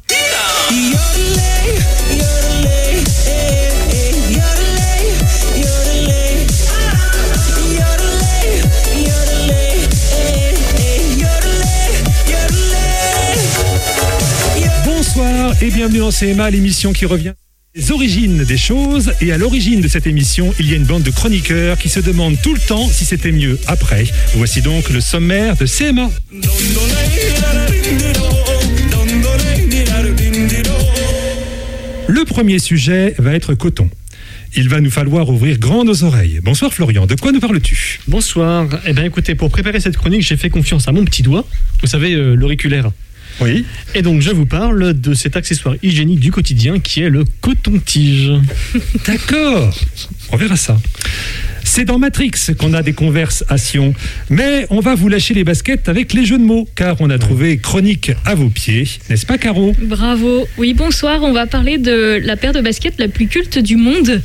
[14.84, 17.34] Bonsoir et bienvenue dans CMA, l'émission qui revient
[17.74, 19.12] les origines des choses.
[19.20, 22.00] Et à l'origine de cette émission, il y a une bande de chroniqueurs qui se
[22.00, 24.04] demandent tout le temps si c'était mieux après.
[24.34, 26.10] Voici donc le sommaire de CMA.
[32.08, 33.88] Le premier sujet va être coton.
[34.56, 36.40] Il va nous falloir ouvrir grand nos oreilles.
[36.42, 38.00] Bonsoir Florian, de quoi nous parles-tu?
[38.08, 38.66] Bonsoir.
[38.84, 41.46] Eh bien écoutez, pour préparer cette chronique, j'ai fait confiance à mon petit doigt.
[41.80, 42.90] Vous savez, euh, l'auriculaire.
[43.40, 43.64] Oui.
[43.94, 48.32] Et donc je vous parle de cet accessoire hygiénique du quotidien qui est le coton-tige.
[49.06, 49.74] D'accord,
[50.32, 50.78] on verra ça.
[51.64, 53.94] C'est dans Matrix qu'on a des conversations,
[54.28, 57.18] mais on va vous lâcher les baskets avec les jeux de mots, car on a
[57.18, 59.74] trouvé chronique à vos pieds, n'est-ce pas Caro?
[59.80, 60.48] Bravo.
[60.58, 61.22] Oui, bonsoir.
[61.22, 64.20] On va parler de la paire de baskets la plus culte du monde.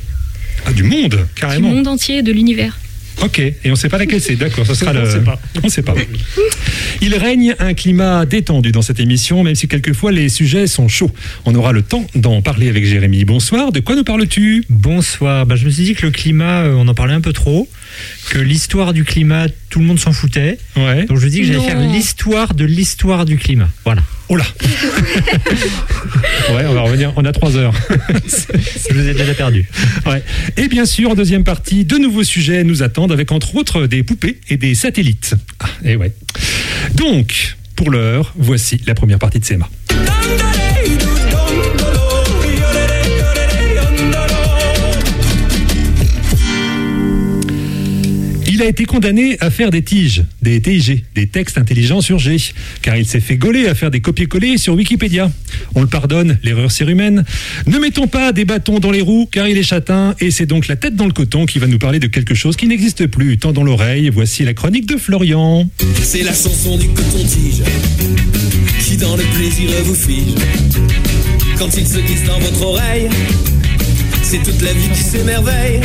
[0.66, 1.70] Ah, du monde, carrément.
[1.70, 2.80] Du monde entier, de l'univers.
[3.24, 5.10] Ok, et on ne sait pas laquelle c'est, d'accord, ce sera On le...
[5.10, 5.40] sait pas.
[5.64, 5.94] On sait pas.
[7.02, 11.12] Il règne un climat détendu dans cette émission, même si quelquefois les sujets sont chauds.
[11.46, 13.26] On aura le temps d'en parler avec Jérémy.
[13.26, 14.66] Bonsoir, de quoi nous parles-tu?
[14.70, 15.46] Bonsoir.
[15.46, 17.68] Bah, je me suis dit que le climat, euh, on en parlait un peu trop,
[18.30, 20.58] que l'histoire du climat, tout le monde s'en foutait.
[20.76, 21.06] Ouais.
[21.06, 23.70] Donc je me dis que j'allais faire l'histoire de l'histoire du climat.
[23.86, 24.02] Voilà.
[24.30, 24.46] Oh là
[26.50, 27.74] Ouais, on va revenir, on a trois heures.
[28.90, 29.68] Je vous ai déjà perdu.
[30.06, 30.24] Ouais.
[30.58, 34.04] Et bien sûr, en deuxième partie, de nouveaux sujets nous attendent avec entre autres des
[34.04, 35.36] poupées et des satellites.
[35.60, 36.14] Ah, et ouais.
[36.96, 39.70] Donc, pour l'heure, voici la première partie de CMA.
[48.56, 52.38] Il a été condamné à faire des tiges, des TIG, des textes intelligents sur G,
[52.82, 55.30] car il s'est fait gauler à faire des copier-coller sur Wikipédia.
[55.76, 57.26] On le pardonne, l'erreur humaine.
[57.68, 60.70] Ne mettons pas des bâtons dans les roues, car il est châtain, et c'est donc
[60.70, 63.38] la tête dans le coton qui va nous parler de quelque chose qui n'existe plus.
[63.38, 65.70] Tendons l'oreille, voici la chronique de Florian.
[66.02, 67.62] C'est la chanson du coton-tige
[68.80, 70.34] qui dans le plaisir vous fige.
[71.60, 73.10] Quand il se glisse dans votre oreille,
[74.24, 75.82] c'est toute la vie qui s'émerveille.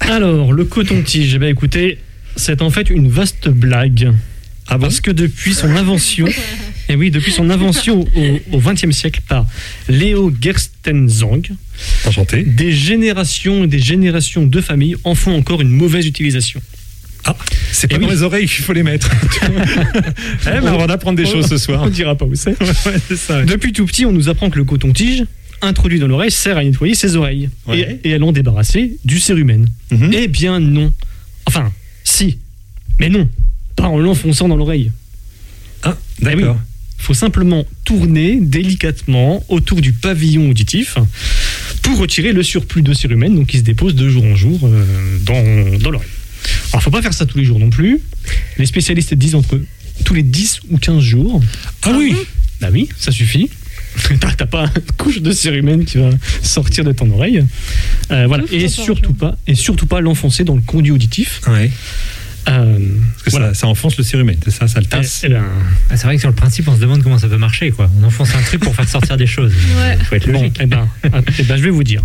[0.00, 1.98] Alors, le coton-tige, eh bien, écoutez,
[2.36, 4.12] c'est en fait une vaste blague.
[4.68, 6.26] Ah Parce que depuis son invention,
[6.88, 8.04] et oui, depuis son invention
[8.52, 9.46] au XXe siècle par
[9.88, 11.42] Léo Gerstenzang,
[12.04, 12.42] Enchanté.
[12.42, 16.60] des générations et des générations de familles en font encore une mauvaise utilisation.
[17.24, 17.36] Ah,
[17.72, 19.10] c'est pas Eh dans les oreilles qu'il faut les mettre.
[19.42, 19.48] eh,
[20.46, 21.82] mais on va en apprendre des choses ce soir.
[21.84, 22.56] On dira pas où c'est.
[23.30, 23.44] Ouais.
[23.44, 25.24] Depuis tout petit, on nous apprend que le coton-tige,
[25.62, 27.98] introduit dans l'oreille, sert à nettoyer ses oreilles Ouais.
[28.04, 29.68] et, et à l'en débarrasser du cérumen.
[29.90, 30.10] Mhm.
[30.12, 30.92] Eh bien non.
[31.46, 31.72] Enfin,
[32.04, 32.38] si.
[32.98, 33.28] Mais non.
[33.76, 34.90] Pas en l'enfonçant dans l'oreille.
[35.82, 36.36] Ah, Eh oui.
[36.36, 36.58] d'accord.
[36.98, 40.96] faut simplement tourner délicatement autour du pavillon auditif
[41.82, 45.18] pour retirer le surplus de cérumen donc qui se dépose de jour en jour euh,
[45.24, 46.08] dans, dans l'oreille.
[46.72, 48.00] Alors, faut pas faire ça tous les jours non plus.
[48.58, 49.60] Les spécialistes disent entre
[50.04, 51.40] tous les 10 ou 15 jours.
[51.82, 52.14] Ah oui
[52.60, 53.48] Bah oui, ça suffit.
[54.36, 56.10] T'as pas une couche de cérumen qui va
[56.42, 57.44] sortir de ton oreille.
[58.10, 58.44] Euh, voilà.
[58.52, 61.40] Et surtout pas, et surtout pas l'enfoncer dans le conduit auditif.
[61.48, 61.70] Ouais.
[62.48, 62.78] Euh,
[63.24, 65.22] Parce que ça, ça enfonce le cérumen, c'est ça, ça le tasse.
[65.24, 65.42] eh ben,
[65.90, 67.70] Ah, c'est vrai que sur le principe, on se demande comment ça peut marcher.
[67.72, 67.90] Quoi.
[68.00, 69.52] On enfonce un truc pour faire sortir des choses.
[69.76, 69.98] Ouais.
[70.04, 70.56] faut être Bon, logique.
[70.60, 72.02] eh ben, ah, eh ben, je vais vous dire.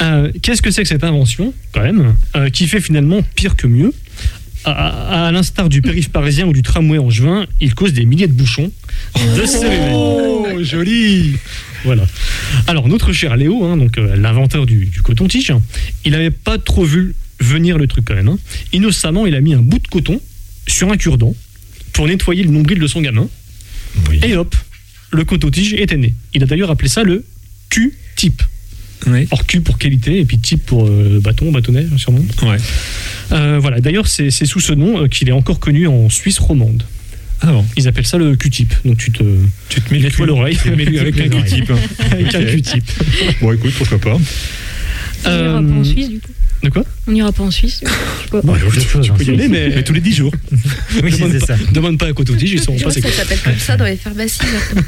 [0.00, 3.68] Euh, Qu'est-ce que c'est que cette invention, quand même, euh, qui fait finalement pire que
[3.68, 3.92] mieux?
[4.64, 8.04] À, à- à l'instar du périph' parisien ou du tramway en juin, il cause des
[8.04, 8.70] milliers de bouchons
[9.14, 9.92] de.
[9.94, 11.36] Oh, joli
[11.84, 12.04] Voilà.
[12.66, 15.52] Alors, notre cher Léo, hein, donc euh, l'inventeur du, du coton-tige,
[16.04, 18.28] il n'avait pas trop vu venir le truc quand même.
[18.28, 18.38] hein.
[18.72, 20.20] Innocemment, il a mis un bout de coton
[20.68, 21.34] sur un cure-dent
[21.92, 23.28] pour nettoyer le nombril de son gamin.
[24.08, 24.20] Oui.
[24.22, 24.54] Et hop,
[25.10, 26.14] le coton-tige était né.
[26.34, 27.24] Il a d'ailleurs appelé ça le
[27.70, 28.42] Q-type.
[29.08, 29.26] Oui.
[29.32, 32.24] Or Q pour qualité et puis type pour euh, bâton, bâtonnet sûrement.
[32.42, 32.56] Ouais.
[33.32, 33.80] Euh, voilà.
[33.80, 36.84] D'ailleurs, c'est c'est sous ce nom euh, qu'il est encore connu en Suisse romande.
[37.42, 38.72] Ah bon Ils appellent ça le Q-type.
[38.84, 39.22] Donc tu te
[39.68, 41.28] Tu te mets le nettoies cul- l'oreille avec un les.
[41.30, 41.72] Q-tip.
[42.10, 42.44] avec un.
[42.44, 42.84] Q-type.
[43.40, 44.18] Bon, écoute, pourquoi pas.
[45.26, 46.28] On ira pas en Suisse, du coup.
[46.62, 46.84] De quoi?
[47.08, 47.80] On n'ira pas en Suisse.
[47.82, 48.40] Je sais pas.
[48.42, 50.32] Bon, je, je peux y aller, mais, Mais tous les 10 jours.
[51.02, 51.56] oui, c'est pas, ça.
[51.72, 53.16] Demande pas à Coton-Tige, ils sauront Je pas c'est ça quoi.
[53.16, 54.38] s'appelle comme ça dans les pharmacies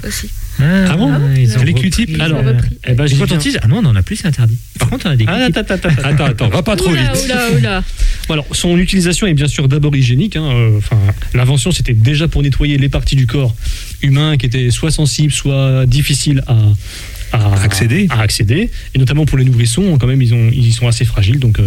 [0.07, 0.30] aussi.
[0.61, 1.91] Ah, bon ils ont Les repris.
[1.91, 2.53] Q-tips Alors, euh,
[2.87, 4.57] eh ben, les j'ai cotons-tiges Ah non, on en a plus, c'est interdit.
[4.78, 5.59] Par contre, on a des Ah, Q-tips.
[5.59, 6.09] attends, attends, attends.
[6.09, 7.24] Attends, attends, va pas trop Oula, vite.
[7.24, 7.85] oula, oula.
[8.28, 10.37] Bon, alors, son utilisation est bien sûr d'abord hygiénique.
[10.37, 10.97] hein, euh, Enfin,
[11.35, 13.53] l'invention, c'était déjà pour nettoyer les parties du corps
[14.01, 16.55] humain qui étaient soit sensibles, soit difficiles à,
[17.35, 18.07] à Accéder.
[18.11, 18.70] à accéder.
[18.95, 21.39] Et notamment pour les nourrissons, quand même, ils, ont, ils sont assez fragiles.
[21.39, 21.62] Donc, euh,